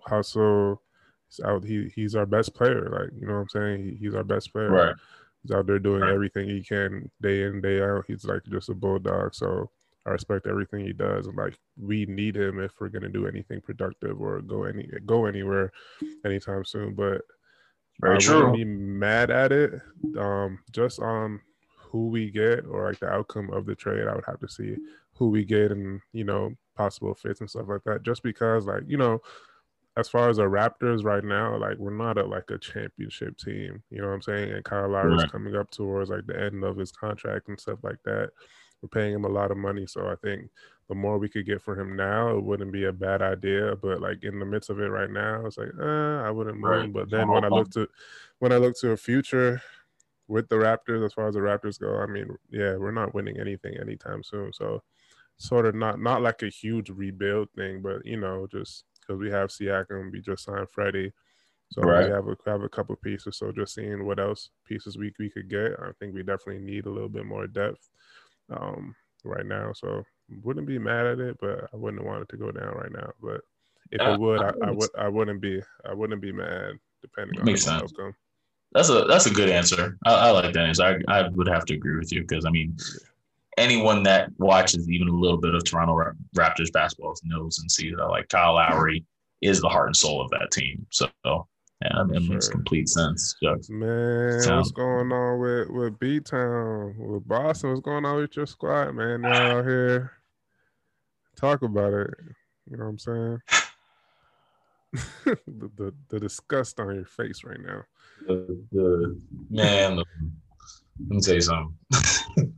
[0.00, 0.82] hustle.
[1.28, 1.64] He's out.
[1.64, 2.88] He he's our best player.
[2.90, 3.84] Like you know what I'm saying.
[3.84, 4.70] He, he's our best player.
[4.70, 4.94] Right.
[5.42, 6.12] He's out there doing right.
[6.12, 8.04] everything he can day in day out.
[8.06, 9.34] He's like just a bulldog.
[9.34, 9.70] So
[10.06, 11.26] I respect everything he does.
[11.26, 15.26] And like we need him if we're gonna do anything productive or go any go
[15.26, 15.72] anywhere
[16.24, 16.94] anytime soon.
[16.94, 17.22] But
[18.00, 18.36] Very I true.
[18.36, 19.80] wouldn't be mad at it.
[20.18, 21.40] Um, just on
[21.76, 24.76] who we get or like the outcome of the trade, I would have to see
[25.14, 28.02] who we get and you know possible fits and stuff like that.
[28.02, 29.20] Just because like you know,
[29.96, 33.82] as far as the Raptors right now, like we're not a like a championship team.
[33.90, 34.52] You know what I'm saying?
[34.52, 37.78] And Kyle Lowry is coming up towards like the end of his contract and stuff
[37.82, 38.30] like that.
[38.82, 40.50] We're paying him a lot of money, so I think
[40.88, 43.76] the more we could get for him now, it wouldn't be a bad idea.
[43.76, 46.70] But like in the midst of it right now, it's like, uh, I wouldn't move.
[46.70, 46.92] Right.
[46.92, 47.88] But then when I look to
[48.40, 49.62] when I look to a future
[50.28, 53.38] with the Raptors, as far as the Raptors go, I mean, yeah, we're not winning
[53.38, 54.52] anything anytime soon.
[54.52, 54.82] So
[55.38, 59.30] sort of not not like a huge rebuild thing, but you know, just because we
[59.30, 61.12] have Siakam, we just signed Freddie,
[61.70, 62.06] so right.
[62.06, 63.38] we have a have a couple pieces.
[63.38, 66.86] So just seeing what else pieces we we could get, I think we definitely need
[66.86, 67.88] a little bit more depth
[68.52, 69.72] um, right now.
[69.74, 70.02] So
[70.42, 73.10] wouldn't be mad at it, but I wouldn't want it to go down right now.
[73.20, 73.40] But
[73.90, 77.40] if uh, it would, I, I, would I wouldn't be I wouldn't be mad depending
[77.40, 78.14] on the outcome.
[78.72, 79.98] That's a that's a good answer.
[80.04, 81.02] I, I like that answer.
[81.08, 82.76] I, I would have to agree with you because I mean,
[83.58, 88.06] anyone that watches even a little bit of Toronto Raptors basketball knows and sees that
[88.06, 89.04] like Kyle Lowry
[89.42, 90.86] is the heart and soul of that team.
[90.90, 91.10] So
[91.84, 93.36] yeah, that makes complete sense.
[93.68, 97.70] Man, what's going on with with B Town, with Boston?
[97.70, 99.22] What's going on with your squad, man?
[99.22, 100.12] They're out here.
[101.36, 102.10] Talk about it.
[102.70, 103.38] You know what I'm saying?
[105.24, 107.82] the, the, the disgust on your face right now.
[108.26, 110.06] The, the man, let
[110.98, 111.74] me tell you something.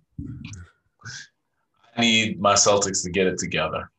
[1.96, 3.90] I need my Celtics to get it together.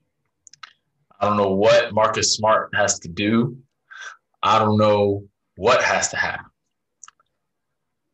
[1.20, 3.58] I don't know what Marcus Smart has to do.
[4.46, 5.24] I don't know
[5.58, 6.46] what has to happen.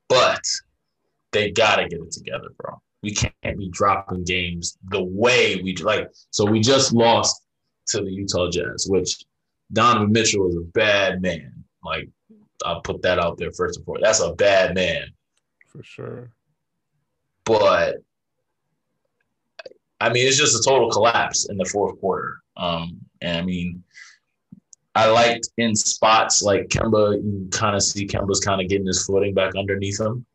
[0.07, 0.41] But
[1.31, 2.81] they gotta get it together, bro.
[3.03, 6.07] We can't be dropping games the way we like.
[6.29, 7.43] So we just lost
[7.87, 9.23] to the Utah Jazz, which
[9.73, 11.51] Donovan Mitchell is a bad man.
[11.83, 12.07] Like
[12.63, 14.05] I'll put that out there first and foremost.
[14.05, 15.07] That's a bad man.
[15.67, 16.31] For sure.
[17.43, 17.97] But
[19.99, 22.41] I mean, it's just a total collapse in the fourth quarter.
[22.55, 23.83] Um, and I mean,
[24.95, 29.05] I liked in spots like Kemba, you kind of see Kemba's kind of getting his
[29.05, 30.25] footing back underneath him.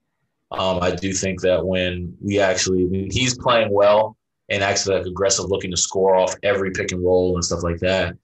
[0.51, 4.17] Um, I do think that when we actually, when he's playing well
[4.49, 7.79] and actually like aggressive, looking to score off every pick and roll and stuff like
[7.81, 8.17] that,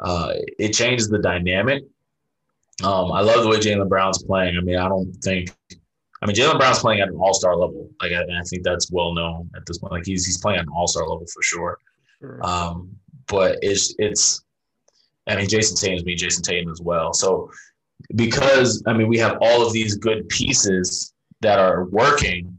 [0.00, 1.84] uh, it changes the dynamic.
[2.84, 4.56] Um, I love the way Jaylen Brown's playing.
[4.56, 5.50] I mean, I don't think,
[6.22, 7.90] I mean, Jaylen Brown's playing at an all star level.
[8.00, 9.92] Like, I, I, think that's well known at this point.
[9.92, 11.78] Like, he's he's playing at an all star level for sure.
[12.42, 12.90] Um,
[13.26, 14.44] but it's it's
[15.28, 17.12] I mean, Jayson Tatum's me, Jayson Tatum as well.
[17.12, 17.50] So
[18.14, 22.54] because I mean, we have all of these good pieces that are working.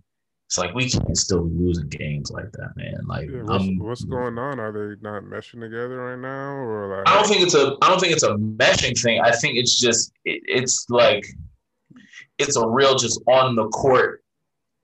[0.47, 3.01] It's like we can't still be losing games like that, man.
[3.05, 4.59] Like, yeah, what's, what's, going on?
[4.59, 7.07] Are they not meshing together right now, or like?
[7.07, 7.77] I don't think it's a.
[7.83, 9.21] I don't think it's a meshing thing.
[9.21, 10.11] I think it's just.
[10.25, 11.23] It, it's like,
[12.39, 14.23] it's a real just on the court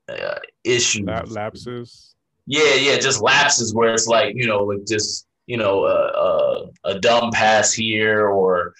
[0.08, 1.06] uh, issue.
[1.06, 2.13] lapses.
[2.45, 6.95] Yeah, yeah, just lapses where it's like you know, like just you know, a, a,
[6.95, 8.73] a dumb pass here or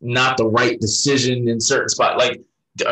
[0.00, 2.40] not the right decision in certain spot, like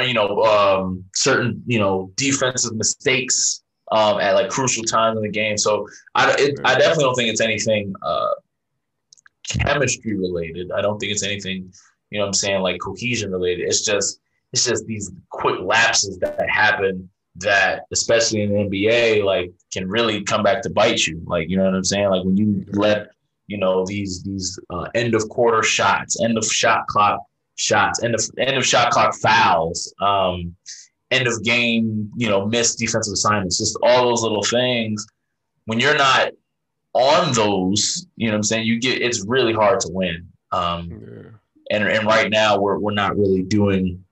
[0.07, 3.62] you know, um, certain you know defensive mistakes
[3.93, 5.57] um, at like crucial times in the game.
[5.57, 8.31] So I, it, I definitely don't think it's anything uh,
[9.49, 10.71] chemistry related.
[10.73, 11.73] I don't think it's anything,
[12.11, 13.67] you know, I'm saying like cohesion related.
[13.67, 14.21] It's just
[14.53, 20.23] it's just these quick lapses that happen that especially in the NBA like can really
[20.23, 21.23] come back to bite you.
[21.27, 22.09] Like you know what I'm saying?
[22.09, 23.09] Like when you let
[23.49, 27.21] you know these these uh, end of quarter shots, end of shot clock
[27.57, 30.55] shots, end of end of shot clock fouls, um,
[31.11, 35.07] end of game, you know, missed defensive assignments, just all those little things.
[35.65, 36.33] When you're not
[36.93, 40.29] on those, you know what I'm saying, you get it's really hard to win.
[40.53, 41.77] Um, yeah.
[41.77, 44.03] and, and right now we're, we're not really doing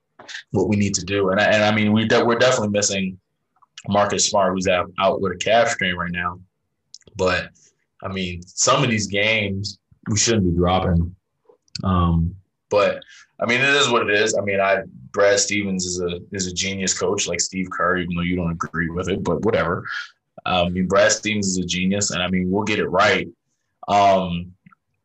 [0.51, 1.29] what we need to do.
[1.29, 3.19] And I, and I mean, we de- we're definitely missing
[3.87, 6.39] Marcus Smart, who's out, out with a calf strain right now.
[7.15, 7.49] But
[8.03, 9.79] I mean, some of these games
[10.09, 11.15] we shouldn't be dropping.
[11.83, 12.35] Um,
[12.69, 13.01] but
[13.39, 14.35] I mean, it is what it is.
[14.37, 18.15] I mean, I Brad Stevens is a is a genius coach like Steve Kerr, even
[18.15, 19.85] though you don't agree with it, but whatever.
[20.45, 23.27] Um, I mean, Brad Stevens is a genius, and I mean, we'll get it right.
[23.87, 24.53] Um,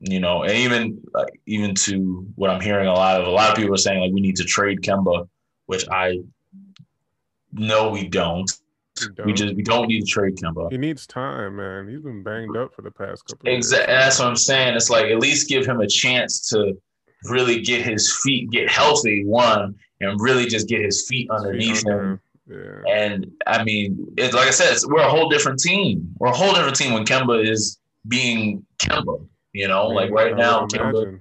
[0.01, 3.51] you know, and even like even to what I'm hearing a lot of a lot
[3.51, 5.29] of people are saying like we need to trade Kemba,
[5.67, 6.21] which I
[7.53, 8.51] know we don't.
[9.25, 10.71] We just we don't need to trade Kemba.
[10.71, 11.89] He needs time, man.
[11.89, 13.49] He's been banged up for the past couple.
[13.49, 13.93] Exactly.
[13.93, 14.75] That's what I'm saying.
[14.77, 16.77] It's like at least give him a chance to
[17.25, 22.21] really get his feet, get healthy, one, and really just get his feet underneath him.
[22.47, 22.83] Yeah.
[22.91, 26.15] And I mean, it's like I said, we're a whole different team.
[26.19, 27.79] We're a whole different team when Kemba is
[28.09, 29.27] being Kemba.
[29.53, 31.21] You know, like right now, Kemba.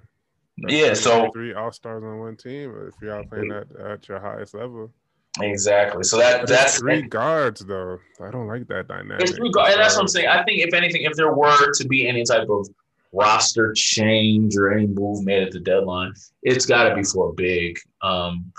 [0.57, 2.73] Yeah, so three all stars on one team.
[2.87, 4.91] If you're all playing at, at your highest level.
[5.39, 6.03] Exactly.
[6.03, 7.99] So that that's three guards though.
[8.19, 9.33] I don't like that dynamic.
[9.33, 10.27] three guards, and that's what I'm saying.
[10.27, 12.67] I think if anything, if there were to be any type of
[13.13, 16.13] roster change or any move made at the deadline,
[16.43, 17.79] it's got to be for a big.
[18.01, 18.51] Um,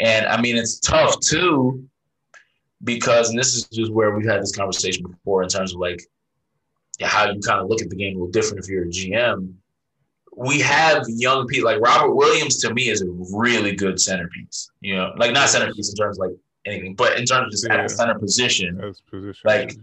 [0.00, 1.84] and I mean, it's tough too
[2.84, 6.02] because, and this is just where we've had this conversation before in terms of like
[7.00, 9.54] how you kind of look at the game a little different if you're a GM
[10.36, 14.70] we have young people like Robert Williams to me is a really good centerpiece.
[14.80, 17.66] You know, like not centerpiece in terms of like anything, but in terms of just
[17.66, 17.74] yeah.
[17.74, 18.78] at a center position.
[19.10, 19.76] position like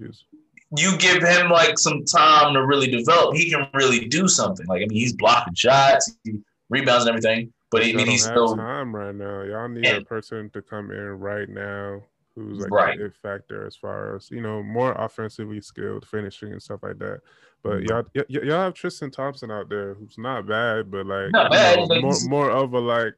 [0.77, 4.65] you give him like some time to really develop, he can really do something.
[4.67, 7.53] Like I mean, he's blocking shots, he rebounds and everything.
[7.71, 9.43] But I mean, he's still time right now.
[9.43, 12.01] Y'all need and, a person to come in right now
[12.35, 13.01] who's like right.
[13.01, 17.21] a factor as far as you know more offensively skilled, finishing and stuff like that.
[17.63, 17.85] But mm-hmm.
[17.89, 21.51] y'all, y- y- y'all have Tristan Thompson out there, who's not bad, but like not
[21.51, 23.15] bad, know, more more of a like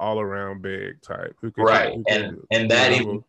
[0.00, 1.36] all around big type.
[1.40, 3.22] Who can, right, who can, and and that even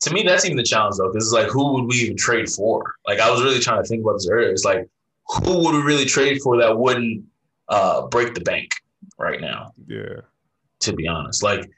[0.00, 2.48] to me that's even the challenge though, because it's like who would we even trade
[2.48, 2.94] for?
[3.06, 4.50] Like I was really trying to think about this earlier.
[4.50, 4.88] It's like
[5.28, 7.24] who would we really trade for that wouldn't
[7.68, 8.70] uh, break the bank
[9.18, 9.72] right now?
[9.86, 10.20] Yeah.
[10.80, 11.68] To be honest, like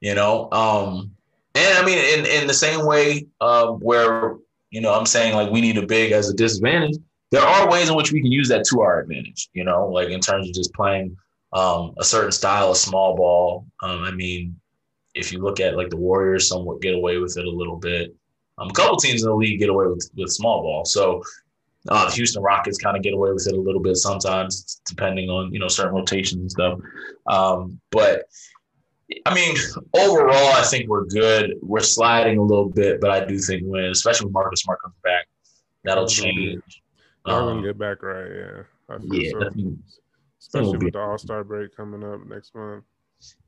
[0.00, 1.10] you know, um,
[1.54, 4.36] and I mean, in in the same way uh, where
[4.70, 6.98] you know I'm saying like we need a big as a disadvantage
[7.30, 10.08] there are ways in which we can use that to our advantage, you know, like
[10.08, 11.16] in terms of just playing
[11.52, 13.66] um, a certain style of small ball.
[13.82, 14.58] Um, I mean,
[15.14, 18.14] if you look at like the Warriors, somewhat get away with it a little bit.
[18.58, 20.84] Um, a couple teams in the league get away with, with small ball.
[20.84, 21.22] So
[21.88, 25.28] uh, the Houston Rockets kind of get away with it a little bit sometimes, depending
[25.30, 26.78] on you know certain rotations and stuff.
[27.26, 28.24] Um, but
[29.24, 29.56] I mean,
[29.94, 31.54] overall, I think we're good.
[31.62, 34.96] We're sliding a little bit, but I do think when, especially when Marcus Smart comes
[35.02, 35.26] back,
[35.84, 36.82] that'll change.
[37.26, 38.62] Y'all um, get back right, yeah.
[38.88, 39.76] I feel yeah, so.
[40.40, 42.84] Especially with the All Star break coming up next month.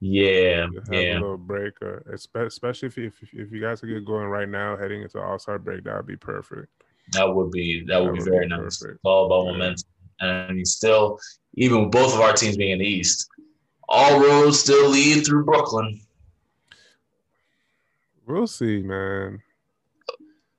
[0.01, 1.19] Yeah, yeah.
[1.19, 4.77] A little break, uh, especially if, if if you guys could get going right now,
[4.77, 6.69] heading into All Star break, that would be perfect.
[7.13, 8.83] That would be that would, that be would very be nice.
[8.83, 9.53] It's all about yeah.
[9.53, 9.89] momentum,
[10.21, 11.19] and still,
[11.55, 13.29] even with both of our teams being in the East,
[13.89, 16.01] all roads still lead through Brooklyn.
[18.27, 19.43] We'll see, man.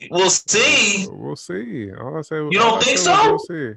[0.09, 1.07] We'll see.
[1.09, 1.91] We'll see.
[1.93, 2.38] All I say.
[2.38, 3.13] You don't think so?
[3.25, 3.73] We'll see.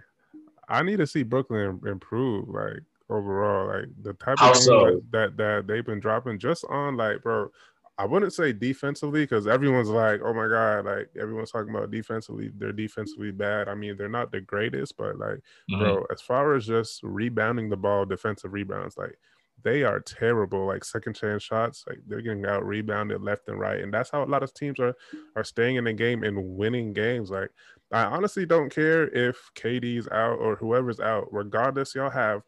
[0.68, 5.02] I need to see Brooklyn improve, like overall, like the type of so?
[5.10, 7.50] that that they've been dropping just on like, bro.
[7.98, 12.50] I wouldn't say defensively because everyone's like, oh my god, like everyone's talking about defensively,
[12.56, 13.68] they're defensively bad.
[13.68, 15.78] I mean, they're not the greatest, but like, mm-hmm.
[15.78, 19.18] bro, as far as just rebounding the ball, defensive rebounds, like
[19.62, 20.66] they are terrible.
[20.66, 24.22] Like second chance shots, like they're getting out rebounded left and right, and that's how
[24.22, 24.94] a lot of teams are
[25.36, 27.30] are staying in the game and winning games.
[27.30, 27.50] Like
[27.92, 31.94] I honestly don't care if KD's out or whoever's out, regardless.
[31.94, 32.42] Y'all have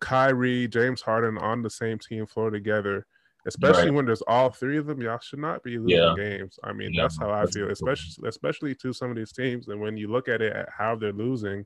[0.00, 3.06] Kyrie, James Harden on the same team floor together.
[3.46, 3.94] Especially right.
[3.94, 6.14] when there's all three of them, y'all should not be losing yeah.
[6.16, 6.58] games.
[6.62, 7.02] I mean, yeah.
[7.02, 7.70] that's how I feel.
[7.70, 10.94] Especially, especially to some of these teams, and when you look at it at how
[10.94, 11.64] they're losing,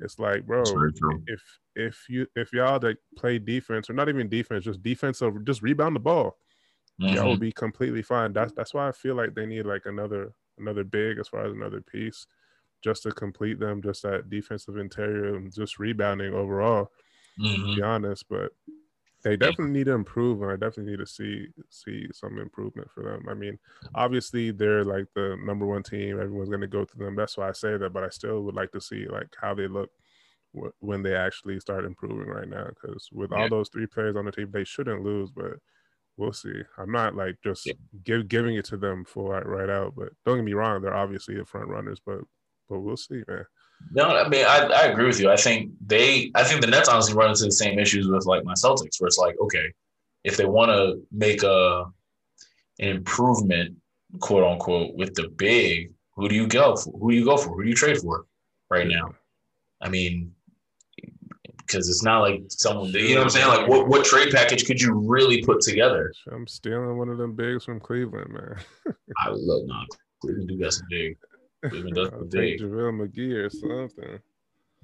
[0.00, 0.62] it's like, bro,
[1.26, 1.42] if
[1.76, 5.62] if you if y'all that play defense or not even defense, just defense over just
[5.62, 6.36] rebound the ball,
[7.00, 7.14] mm-hmm.
[7.14, 8.32] y'all will be completely fine.
[8.32, 11.52] That's that's why I feel like they need like another another big as far as
[11.52, 12.26] another piece
[12.82, 16.90] just to complete them, just that defensive interior and just rebounding overall.
[17.40, 17.70] Mm-hmm.
[17.70, 18.52] To be honest, but
[19.24, 23.02] they definitely need to improve, and I definitely need to see see some improvement for
[23.02, 23.26] them.
[23.28, 23.94] I mean, mm-hmm.
[23.94, 27.16] obviously they're like the number one team; everyone's going to go to them.
[27.16, 27.92] That's why I say that.
[27.92, 29.88] But I still would like to see like how they look
[30.54, 32.68] w- when they actually start improving right now.
[32.68, 33.42] Because with yeah.
[33.42, 35.30] all those three players on the team, they shouldn't lose.
[35.30, 35.54] But
[36.18, 36.60] we'll see.
[36.76, 37.72] I'm not like just yeah.
[38.04, 39.94] give, giving it to them for right, right out.
[39.96, 42.00] But don't get me wrong; they're obviously the front runners.
[42.04, 42.20] But
[42.68, 43.46] but we'll see, man.
[43.92, 45.30] No, I mean I, I agree with you.
[45.30, 48.44] I think they I think the Nets honestly run into the same issues with like
[48.44, 49.72] my Celtics, where it's like, okay,
[50.24, 51.84] if they want to make a
[52.80, 53.76] an improvement,
[54.20, 56.98] quote unquote, with the big, who do you go for?
[56.98, 57.54] Who do you go for?
[57.54, 58.26] Who do you trade for
[58.70, 59.14] right now?
[59.80, 60.32] I mean,
[61.58, 63.48] because it's not like someone you know what I'm saying.
[63.48, 66.12] Like, what what trade package could you really put together?
[66.30, 68.56] I'm stealing one of them bigs from Cleveland, man.
[69.18, 69.86] I love not
[70.20, 71.16] Cleveland do got some big.
[71.70, 72.60] Does some big.
[72.60, 74.18] JaVale McGee or something.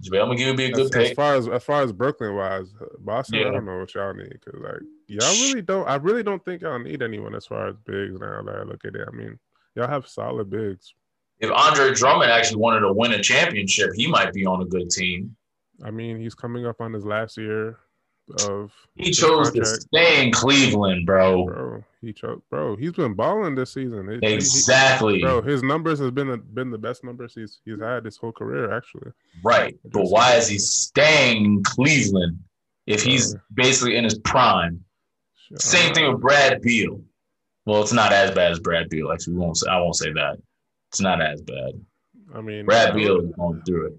[0.02, 1.10] JaVale McGee would be a good as, pick.
[1.10, 3.48] As far as as far as Brooklyn wise, Boston, yeah.
[3.48, 5.86] I don't know what y'all need because like y'all really don't.
[5.88, 8.84] I really don't think y'all need anyone as far as bigs now that I look
[8.84, 9.06] at it.
[9.06, 9.38] I mean,
[9.74, 10.94] y'all have solid bigs.
[11.38, 14.90] If Andre Drummond actually wanted to win a championship, he might be on a good
[14.90, 15.36] team.
[15.82, 17.78] I mean, he's coming up on his last year
[18.46, 18.72] of.
[18.94, 21.46] He chose to stay in Cleveland, bro.
[21.46, 22.76] Bro, he chose, bro.
[22.76, 24.18] He's been balling this season.
[24.22, 25.42] exactly, he, bro.
[25.42, 28.74] His numbers has been a, been the best numbers he's he's had his whole career,
[28.74, 29.12] actually.
[29.42, 32.38] Right, but why is he staying in Cleveland
[32.86, 34.84] if he's basically in his prime?
[35.48, 35.58] Sure.
[35.58, 37.00] Same thing with Brad Beal.
[37.66, 39.12] Well, it's not as bad as Brad Beal.
[39.12, 39.56] Actually, we won't.
[39.56, 40.38] Say, I won't say that.
[40.90, 41.72] It's not as bad.
[42.34, 43.98] I mean, Brad Beal is going through it.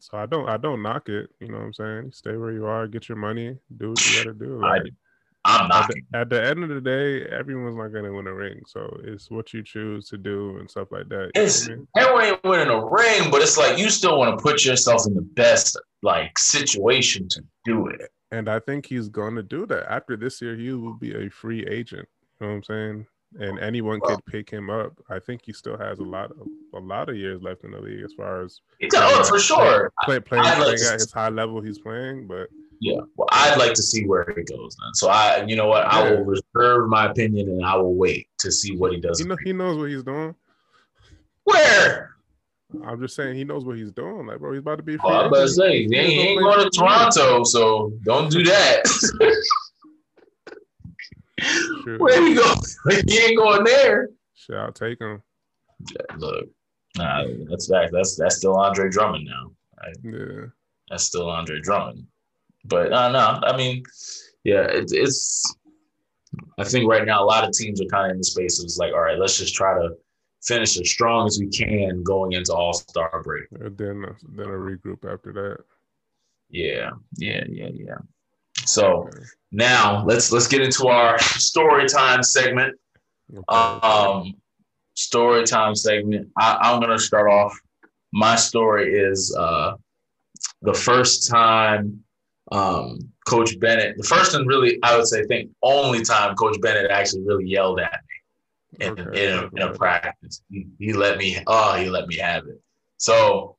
[0.00, 1.30] So I don't I don't knock it.
[1.40, 2.12] You know what I'm saying?
[2.12, 4.60] Stay where you are, get your money, do what you gotta do.
[4.60, 4.82] Like,
[5.44, 5.90] I, am not.
[6.12, 8.60] At, the, end of the day, everyone's not gonna win a ring.
[8.66, 11.30] So it's what you choose to do and stuff like that.
[11.34, 11.88] It's I mean?
[11.96, 15.14] everyone ain't winning a ring, but it's like you still want to put yourself in
[15.14, 18.10] the best like situation to do it.
[18.32, 19.90] And I think he's gonna do that.
[19.90, 22.08] After this year, he will be a free agent.
[22.40, 23.06] You know what I'm saying?
[23.38, 24.92] And anyone well, could pick him up.
[25.08, 27.80] I think he still has a lot of a lot of years left in the
[27.80, 28.60] league as far as
[28.94, 32.26] oh, for sure play, playing, playing, playing at his high level he's playing.
[32.26, 32.48] But
[32.80, 34.94] yeah, well, I'd like to see where he goes then.
[34.94, 35.98] So I, you know what, yeah.
[35.98, 39.20] I will reserve my opinion and I will wait to see what he does.
[39.20, 40.34] He, know, he knows what he's doing.
[41.44, 42.10] Where?
[42.84, 44.26] I'm just saying he knows what he's doing.
[44.26, 44.96] Like, bro, he's about to be.
[45.02, 48.44] Oh, I'm about to say he ain't, he ain't going to Toronto, so don't do
[48.44, 48.82] that.
[51.40, 51.98] Sure.
[51.98, 52.54] Where you go?
[53.06, 54.10] He ain't going there.
[54.34, 55.22] Shit, I'll take him.
[55.92, 56.48] Yeah, look,
[56.96, 57.90] nah, that's that.
[57.92, 59.52] That's that's still Andre Drummond now.
[59.82, 59.96] Right?
[60.02, 60.46] Yeah,
[60.88, 62.06] that's still Andre Drummond.
[62.64, 63.82] But uh, no, I mean,
[64.44, 65.54] yeah, it, it's.
[66.58, 68.70] I think right now a lot of teams are kind of in the space of
[68.78, 69.90] like, all right, let's just try to
[70.42, 73.46] finish as strong as we can going into All Star break.
[73.52, 74.04] And then
[74.36, 75.58] then a regroup after that.
[76.48, 77.98] Yeah, yeah, yeah, yeah.
[78.70, 79.10] So
[79.52, 82.78] now let's let's get into our story time segment.
[83.48, 84.34] Um,
[84.94, 86.28] story time segment.
[86.38, 87.58] I, am gonna start off.
[88.12, 89.74] My story is uh,
[90.62, 92.02] the first time
[92.52, 93.96] um, Coach Bennett.
[93.96, 97.80] The first and really, I would say, think only time Coach Bennett actually really yelled
[97.80, 99.26] at me in, okay.
[99.26, 100.42] in, a, in a practice.
[100.50, 102.60] He, he, let me, oh, he let me have it.
[102.96, 103.56] So,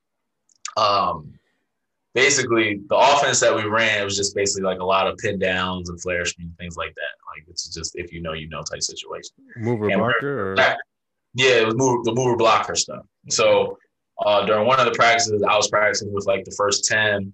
[0.76, 1.34] um,
[2.14, 5.90] basically, the offense that we ran was just basically like a lot of pin downs
[5.90, 7.36] and flare screen things like that.
[7.36, 9.36] Like it's just if you know, you know type situation.
[9.58, 10.52] Mover and blocker.
[10.52, 10.56] Or?
[11.34, 13.06] Yeah, it was move, the mover blocker stuff.
[13.30, 13.78] So
[14.26, 17.34] uh, during one of the practices, I was practicing with like the first ten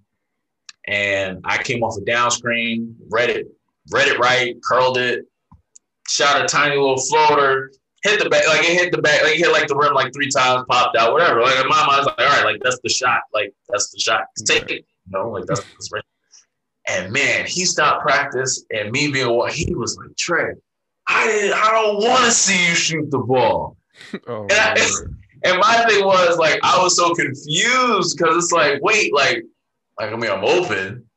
[0.86, 3.46] and I came off a down screen, read it,
[3.90, 5.26] read it right, curled it,
[6.08, 7.70] shot a tiny little floater,
[8.02, 10.12] hit the back, like it hit the back, like it hit like the rim like
[10.12, 11.42] three times, popped out, whatever.
[11.42, 14.24] Like in my mind, like, all right, like that's the shot, like that's the shot,
[14.46, 16.04] take it, you know, like that's, that's right.
[16.88, 20.54] And man, he stopped practice, and me being what he was like, Trey,
[21.08, 23.76] I didn't, I don't want to see you shoot the ball.
[24.28, 24.76] Oh, and, I,
[25.44, 29.42] and my thing was like, I was so confused because it's like, wait, like
[29.98, 31.07] like I mean, I'm open.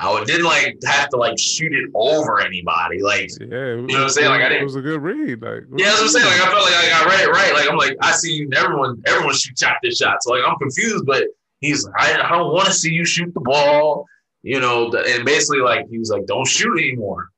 [0.00, 3.02] I didn't like have to like shoot it over anybody.
[3.02, 4.28] Like, yeah, was, you know what I'm saying?
[4.28, 4.62] Like, I didn't.
[4.62, 5.42] It was a good read.
[5.42, 6.26] Like, yeah, that's what I'm saying.
[6.26, 7.52] Like, I felt like I, read it right.
[7.52, 10.22] Like, I'm like, I see everyone, everyone shoot shot this shot.
[10.22, 11.24] So like, I'm confused, but
[11.60, 14.06] he's like, I, I don't want to see you shoot the ball.
[14.42, 17.30] You know, and basically like he was like, don't shoot anymore.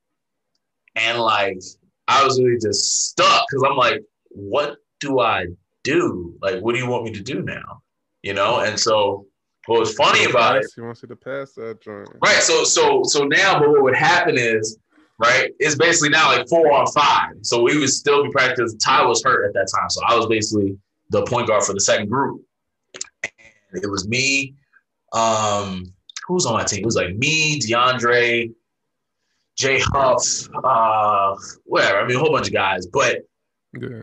[0.96, 1.58] And like,
[2.08, 5.46] I was really just stuck because I'm like, what do I
[5.82, 6.34] do?
[6.42, 7.80] Like, what do you want me to do now?
[8.22, 9.26] You know, and so
[9.70, 10.66] what was funny about it?
[10.74, 12.08] He wants you to pass that joint.
[12.24, 12.42] Right.
[12.42, 14.78] So so so now, but what would happen is,
[15.18, 15.52] right?
[15.60, 17.34] It's basically now like four on five.
[17.42, 18.80] So we would still be practicing.
[18.80, 20.76] Ty was hurt at that time, so I was basically
[21.10, 22.42] the point guard for the second group.
[23.22, 24.56] And it was me.
[25.12, 25.94] Um,
[26.26, 26.80] who was on my team?
[26.80, 28.52] It was like me, DeAndre,
[29.56, 32.00] Jay Huff, uh, whatever.
[32.00, 33.20] I mean, a whole bunch of guys, but
[33.72, 34.02] yeah.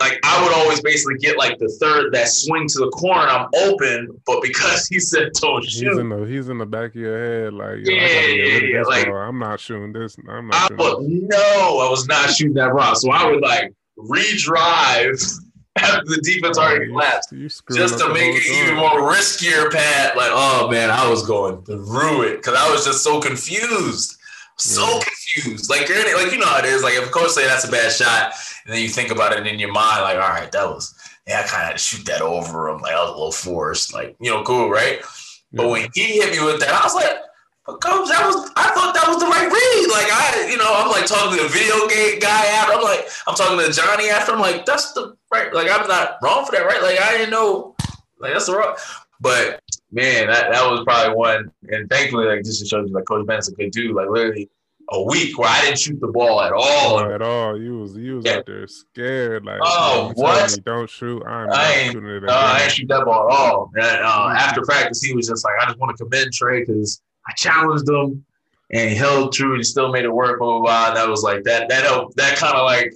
[0.00, 3.20] Like I would always basically get like the third that swing to the corner.
[3.20, 6.90] I'm open, but because he said don't shoot, he's in the he's in the back
[6.90, 7.54] of your head.
[7.54, 8.82] Like yeah, yeah, yeah.
[8.82, 9.16] Like ball.
[9.16, 10.16] I'm not shooting this.
[10.28, 10.72] I'm not.
[10.72, 12.96] I would, no, I was not shooting that rock.
[12.96, 15.22] So I would like redrive
[15.76, 17.32] after the defense oh, already collapsed,
[17.72, 19.70] just to make it even more riskier.
[19.70, 24.13] Pat, like oh man, I was going through it because I was just so confused,
[24.56, 25.00] so yeah.
[25.00, 25.70] confused.
[25.70, 26.82] Like like you know how it is.
[26.82, 28.34] Like if a coach say that's a bad shot
[28.64, 30.94] and then you think about it in your mind, like, all right, that was,
[31.26, 32.80] yeah, I kind of shoot that over him.
[32.80, 35.00] Like, I was a little forced, like, you know, cool, right?
[35.00, 35.06] Yeah.
[35.52, 37.18] But when he hit me with that, I was like,
[37.66, 39.90] but coach, that was, I thought that was the right read.
[39.90, 43.06] Like, I, you know, I'm like talking to the video game guy after, I'm like,
[43.26, 46.52] I'm talking to Johnny after, I'm like, that's the right, like, I'm not wrong for
[46.52, 46.82] that, right?
[46.82, 47.76] Like, I didn't know,
[48.18, 48.76] like, that's the wrong,
[49.20, 49.60] but
[49.94, 51.50] man, that, that was probably one.
[51.68, 53.94] And thankfully, like, just to show you, like, Coach Bennett's a good dude.
[53.94, 54.50] Like, literally,
[54.90, 57.00] a week where I didn't shoot the ball at all.
[57.00, 57.58] at all.
[57.58, 58.36] You was you was yeah.
[58.36, 59.44] out there scared.
[59.44, 60.50] Like, oh, what?
[60.50, 61.22] Me, don't shoot.
[61.24, 62.28] I'm I ain't, shooting it.
[62.28, 63.70] Uh, I ain't shoot that ball at all.
[63.76, 67.00] And, uh, after practice, he was just like, I just want to commend Trey because
[67.26, 68.24] I challenged him
[68.70, 70.38] and he held true and still made it work.
[70.38, 70.88] Blah blah blah.
[70.88, 71.68] And that was like that.
[71.68, 72.16] That helped.
[72.16, 72.92] That kind of like.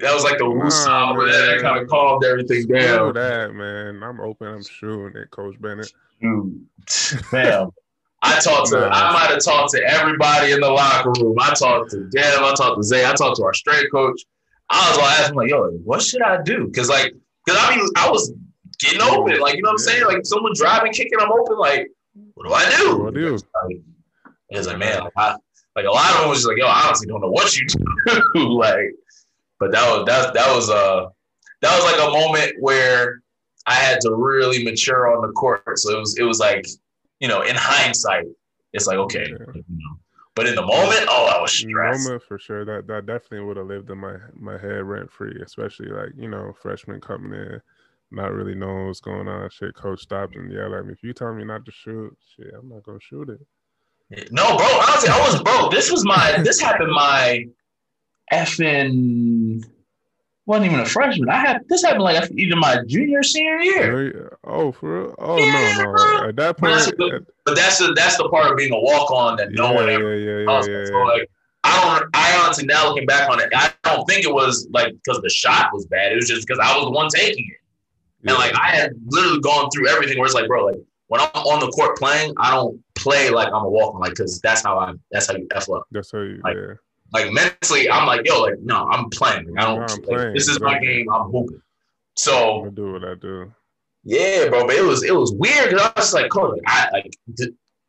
[0.00, 3.14] That was like the woosah, oh, that kind of calmed everything down.
[3.14, 4.46] that man, I'm open.
[4.46, 5.92] I'm shooting it, Coach Bennett.
[6.20, 6.66] Dude,
[7.30, 7.70] damn.
[8.20, 11.36] I talked to, I might have talked to everybody in the locker room.
[11.40, 14.20] I talked to Dev, I talked to Zay, I talked to our strength coach.
[14.70, 16.70] I was like, asking like, yo, what should I do?
[16.74, 17.14] Cause like,
[17.48, 18.32] cause I mean, I was
[18.80, 19.40] getting open.
[19.40, 20.04] Like, you know what I'm saying?
[20.04, 21.58] Like someone driving, kicking, I'm open.
[21.58, 21.88] Like,
[22.34, 23.04] what do I do?
[23.04, 23.84] What do I you?
[24.50, 25.36] It's like, man, like, I,
[25.76, 27.66] like a lot of them was just like, yo, I honestly don't know what you
[27.66, 28.34] do.
[28.58, 28.92] like,
[29.60, 31.06] but that was that that was uh
[31.62, 33.22] that was like a moment where
[33.68, 35.78] I had to really mature on the court.
[35.78, 36.66] So it was it was like
[37.20, 38.26] you know, in hindsight,
[38.72, 39.98] it's like okay, you know.
[40.34, 42.04] But in the moment, oh, I was stressed.
[42.04, 42.64] moment for sure.
[42.64, 46.28] That that definitely would have lived in my my head rent free, especially like you
[46.28, 47.60] know, freshman coming in,
[48.10, 49.50] not really knowing what's going on.
[49.50, 50.92] Shit, coach stopped and yelled at me.
[50.92, 54.32] If you tell me not to shoot, shit, I'm not gonna shoot it.
[54.32, 54.66] No, bro.
[54.66, 55.72] Honestly, I was broke.
[55.72, 56.40] This was my.
[56.42, 57.44] This happened my
[58.32, 59.64] effing
[60.48, 61.28] wasn't even a freshman.
[61.28, 64.38] I had this happened like either my junior senior year.
[64.44, 65.14] Oh, oh for real?
[65.18, 66.28] Oh yeah, no, no.
[66.28, 68.80] At that point, but that's, the, but that's the that's the part of being a
[68.80, 70.16] walk on that no yeah, one ever.
[70.16, 71.30] Yeah, yeah, yeah, yeah, So like,
[71.64, 72.10] I don't.
[72.14, 75.28] I honestly now looking back on it, I don't think it was like because the
[75.28, 76.12] shot was bad.
[76.12, 79.40] It was just because I was the one taking it, and like I had literally
[79.40, 80.18] gone through everything.
[80.18, 83.48] Where it's like, bro, like when I'm on the court playing, I don't play like
[83.48, 84.94] I'm a walk on, like because that's how I.
[85.10, 85.86] That's how you f up.
[85.90, 86.40] That's how you.
[86.42, 86.74] Like, yeah
[87.12, 89.54] like mentally, I'm like, yo, like, no, I'm playing.
[89.58, 89.80] I don't.
[89.80, 90.74] Like, playing, this is exactly.
[90.74, 91.12] my game.
[91.12, 91.62] I'm hooping.
[92.16, 93.52] So I do what I do.
[94.04, 94.66] Yeah, bro.
[94.66, 97.12] But it was it was weird because I was like, coach, I like.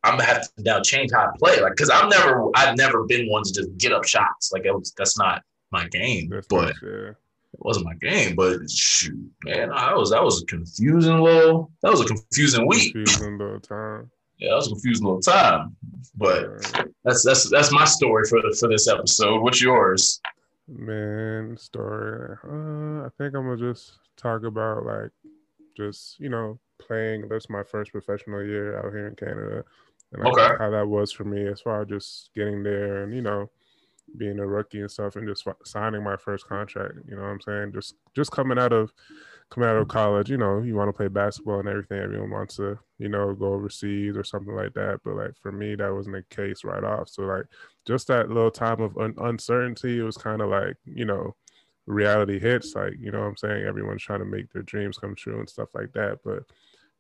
[0.03, 3.03] I'm gonna have to now change how I play, like, because I've never, I've never
[3.03, 4.51] been one to just get up shots.
[4.53, 6.29] Like, it was, that's not my game.
[6.29, 7.15] That's but it
[7.55, 8.35] wasn't my game.
[8.35, 11.71] But shoot, man, that was that was a confusing little.
[11.81, 12.93] That was a confusing week.
[12.93, 14.09] Confusing little time.
[14.39, 15.75] Yeah, that was a confusing little time.
[16.15, 19.41] But that's that's that's my story for the, for this episode.
[19.41, 20.21] What's yours?
[20.67, 22.37] Man, story.
[22.43, 25.11] Uh, I think I'm gonna just talk about like
[25.75, 27.27] just you know playing.
[27.27, 29.63] That's my first professional year out here in Canada,
[30.13, 30.55] and like, okay.
[30.57, 33.49] how that was for me as far as just getting there and you know
[34.17, 36.95] being a rookie and stuff, and just signing my first contract.
[37.07, 37.73] You know what I'm saying?
[37.73, 38.93] Just just coming out of
[39.49, 41.99] coming out of college, you know, you want to play basketball and everything.
[41.99, 44.99] Everyone wants to, you know, go overseas or something like that.
[45.03, 47.09] But like for me, that wasn't the case right off.
[47.09, 47.45] So like
[47.85, 51.35] just that little time of un- uncertainty, it was kind of like, you know,
[51.87, 52.75] reality hits.
[52.75, 53.65] Like, you know what I'm saying?
[53.65, 56.19] Everyone's trying to make their dreams come true and stuff like that.
[56.23, 56.43] But,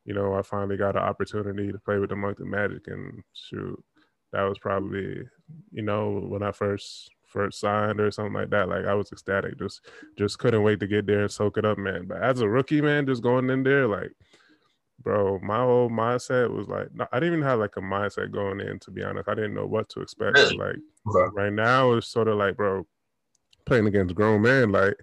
[0.05, 3.83] you know, I finally got an opportunity to play with the Moncton Magic and shoot,
[4.31, 5.23] that was probably,
[5.71, 8.69] you know, when I first first signed or something like that.
[8.69, 9.57] Like I was ecstatic.
[9.57, 9.81] Just
[10.17, 12.05] just couldn't wait to get there and soak it up, man.
[12.07, 14.11] But as a rookie, man, just going in there, like,
[15.01, 18.79] bro, my whole mindset was like, I didn't even have like a mindset going in.
[18.79, 20.37] To be honest, I didn't know what to expect.
[20.37, 20.75] Like
[21.07, 21.31] okay.
[21.33, 22.85] right now, it's sort of like, bro,
[23.65, 24.95] playing against grown men, like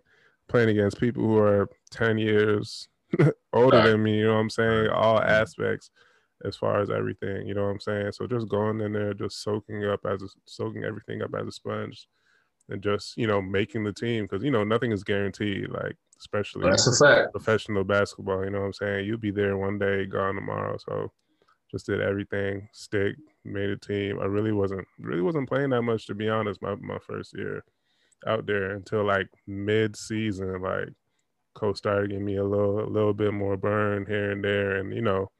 [0.49, 2.89] playing against people who are ten years
[3.53, 3.87] older right.
[3.87, 4.19] than me.
[4.19, 4.89] You know what I'm saying?
[4.89, 5.31] All mm-hmm.
[5.31, 5.91] aspects
[6.45, 7.47] as far as everything.
[7.47, 8.13] You know what I'm saying?
[8.13, 11.53] So just going in there, just soaking up as a, soaking everything up as a
[11.53, 12.09] sponge,
[12.69, 15.69] and just you know making the team because you know nothing is guaranteed.
[15.71, 17.33] Like especially that's a fact.
[17.33, 18.45] Professional basketball.
[18.45, 19.07] You know what I'm saying?
[19.07, 20.77] You'll be there one day, gone tomorrow.
[20.79, 21.13] So
[21.71, 24.19] just did everything, stick, made a team.
[24.21, 26.63] I really wasn't really wasn't playing that much to be honest.
[26.63, 27.65] My my first year
[28.27, 30.89] out there until like mid season, like
[31.55, 34.95] coach started giving me a little a little bit more burn here and there, and
[34.95, 35.31] you know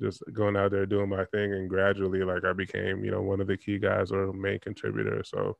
[0.00, 3.40] just going out there doing my thing and gradually like I became, you know, one
[3.40, 5.22] of the key guys or main contributor.
[5.24, 5.56] So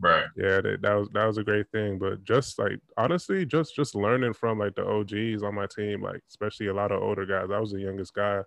[0.00, 0.26] right.
[0.36, 1.98] Yeah, that, that was that was a great thing.
[1.98, 6.20] But just like honestly, just just learning from like the OGs on my team, like
[6.28, 7.50] especially a lot of older guys.
[7.52, 8.40] I was the youngest guy,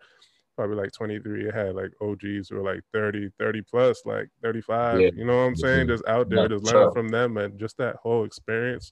[0.56, 1.50] probably like 23.
[1.50, 5.02] I had like OGs who were like 30, 30 plus, like 35.
[5.02, 5.10] Yeah.
[5.16, 5.62] You know what I'm mm-hmm.
[5.62, 5.88] saying?
[5.88, 8.92] Just out there, just learning from them and just that whole experience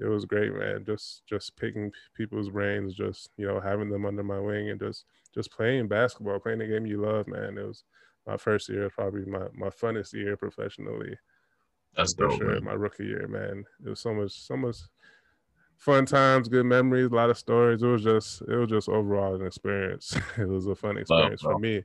[0.00, 0.84] it was great, man.
[0.84, 5.04] Just just picking people's brains, just you know, having them under my wing, and just
[5.34, 7.58] just playing basketball, playing the game you love, man.
[7.58, 7.84] It was
[8.26, 11.16] my first year, probably my my funnest year professionally.
[11.96, 12.54] That's for dope, sure.
[12.54, 12.64] Man.
[12.64, 13.64] My rookie year, man.
[13.84, 14.76] It was so much, so much
[15.76, 17.82] fun times, good memories, a lot of stories.
[17.82, 20.16] It was just, it was just overall an experience.
[20.38, 21.82] it was a fun experience love, for me,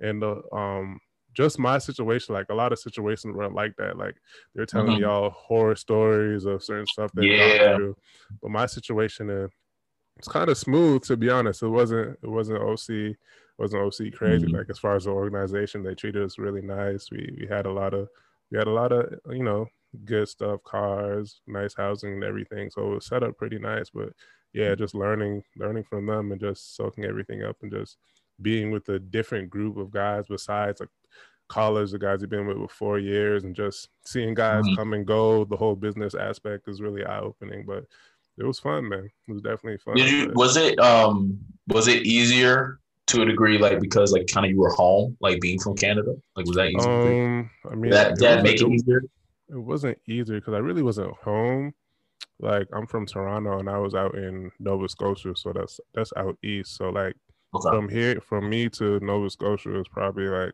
[0.00, 0.98] and the um
[1.34, 3.98] just my situation, like a lot of situations were like that.
[3.98, 4.16] Like
[4.54, 5.00] they're telling mm-hmm.
[5.00, 7.76] me all horror stories of certain stuff they yeah.
[7.76, 7.96] through.
[8.40, 9.48] But my situation uh,
[10.16, 11.62] it's kind of smooth to be honest.
[11.62, 13.16] It wasn't it wasn't OC it
[13.58, 14.46] wasn't OC crazy.
[14.46, 14.56] Mm-hmm.
[14.56, 17.10] Like as far as the organization, they treated us really nice.
[17.10, 18.08] We we had a lot of
[18.50, 19.66] we had a lot of you know
[20.04, 22.70] good stuff, cars, nice housing and everything.
[22.70, 23.90] So it was set up pretty nice.
[23.90, 24.10] But
[24.52, 27.96] yeah, just learning learning from them and just soaking everything up and just
[28.42, 30.88] being with a different group of guys besides like
[31.48, 34.76] college, the guys you've been with for four years, and just seeing guys mm-hmm.
[34.76, 35.44] come and go.
[35.44, 37.84] The whole business aspect is really eye opening, but
[38.38, 39.10] it was fun, man.
[39.28, 39.96] It was definitely fun.
[39.96, 40.32] Did you?
[40.34, 40.78] Was it?
[40.80, 41.38] Um,
[41.68, 45.40] was it easier to a degree, like because like kind of you were home, like
[45.40, 46.14] being from Canada?
[46.36, 47.24] Like was that easier?
[47.26, 49.02] Um, I mean, that that make it easier.
[49.50, 51.74] It wasn't easier because I really wasn't home.
[52.40, 56.36] Like I'm from Toronto and I was out in Nova Scotia, so that's that's out
[56.42, 56.76] east.
[56.76, 57.14] So like
[57.54, 57.68] okay.
[57.68, 60.52] from here, from me to Nova Scotia is probably like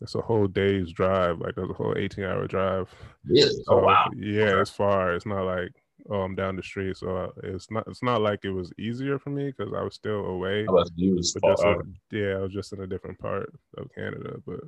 [0.00, 1.40] it's a whole day's drive.
[1.40, 2.88] Like it's a whole 18 hour drive.
[3.24, 3.50] Really?
[3.50, 4.08] So, oh wow.
[4.16, 4.60] Yeah, okay.
[4.60, 5.14] it's far.
[5.14, 5.72] It's not like
[6.10, 6.96] oh I'm down the street.
[6.96, 9.94] So uh, it's not it's not like it was easier for me because I was
[9.94, 10.66] still away.
[10.96, 14.36] you was just a, yeah, I was just in a different part of Canada.
[14.46, 14.60] But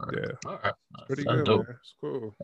[0.00, 0.18] right.
[0.18, 0.74] yeah, All right.
[0.94, 1.46] it's pretty good.
[1.48, 1.66] Man.
[1.80, 2.36] It's cool.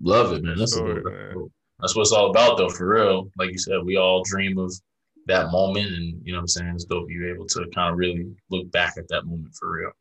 [0.00, 0.58] Love it, man.
[0.58, 1.50] That's story, man.
[1.80, 2.68] That's what it's all about, though.
[2.68, 4.72] For real, like you said, we all dream of
[5.26, 6.72] that moment, and you know what I'm saying.
[6.74, 9.92] It's dope you're able to kind of really look back at that moment for real.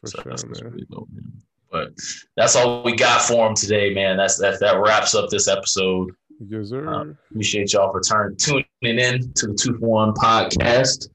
[0.00, 0.72] For so sure, that's, man.
[0.72, 1.32] Really dope, man.
[1.74, 1.88] But
[2.36, 4.16] that's all we got for him today, man.
[4.16, 6.12] That's that that wraps up this episode.
[6.46, 6.88] Yes, sir.
[6.88, 11.08] Uh, appreciate y'all for turn, tuning in to the Two for One podcast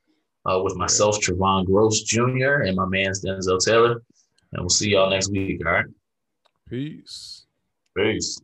[0.45, 4.01] uh, with myself, Trevon Gross Jr., and my man Denzel Taylor.
[4.51, 5.65] And we'll see y'all next week.
[5.65, 5.85] All right.
[6.69, 7.45] Peace.
[7.95, 8.41] Peace.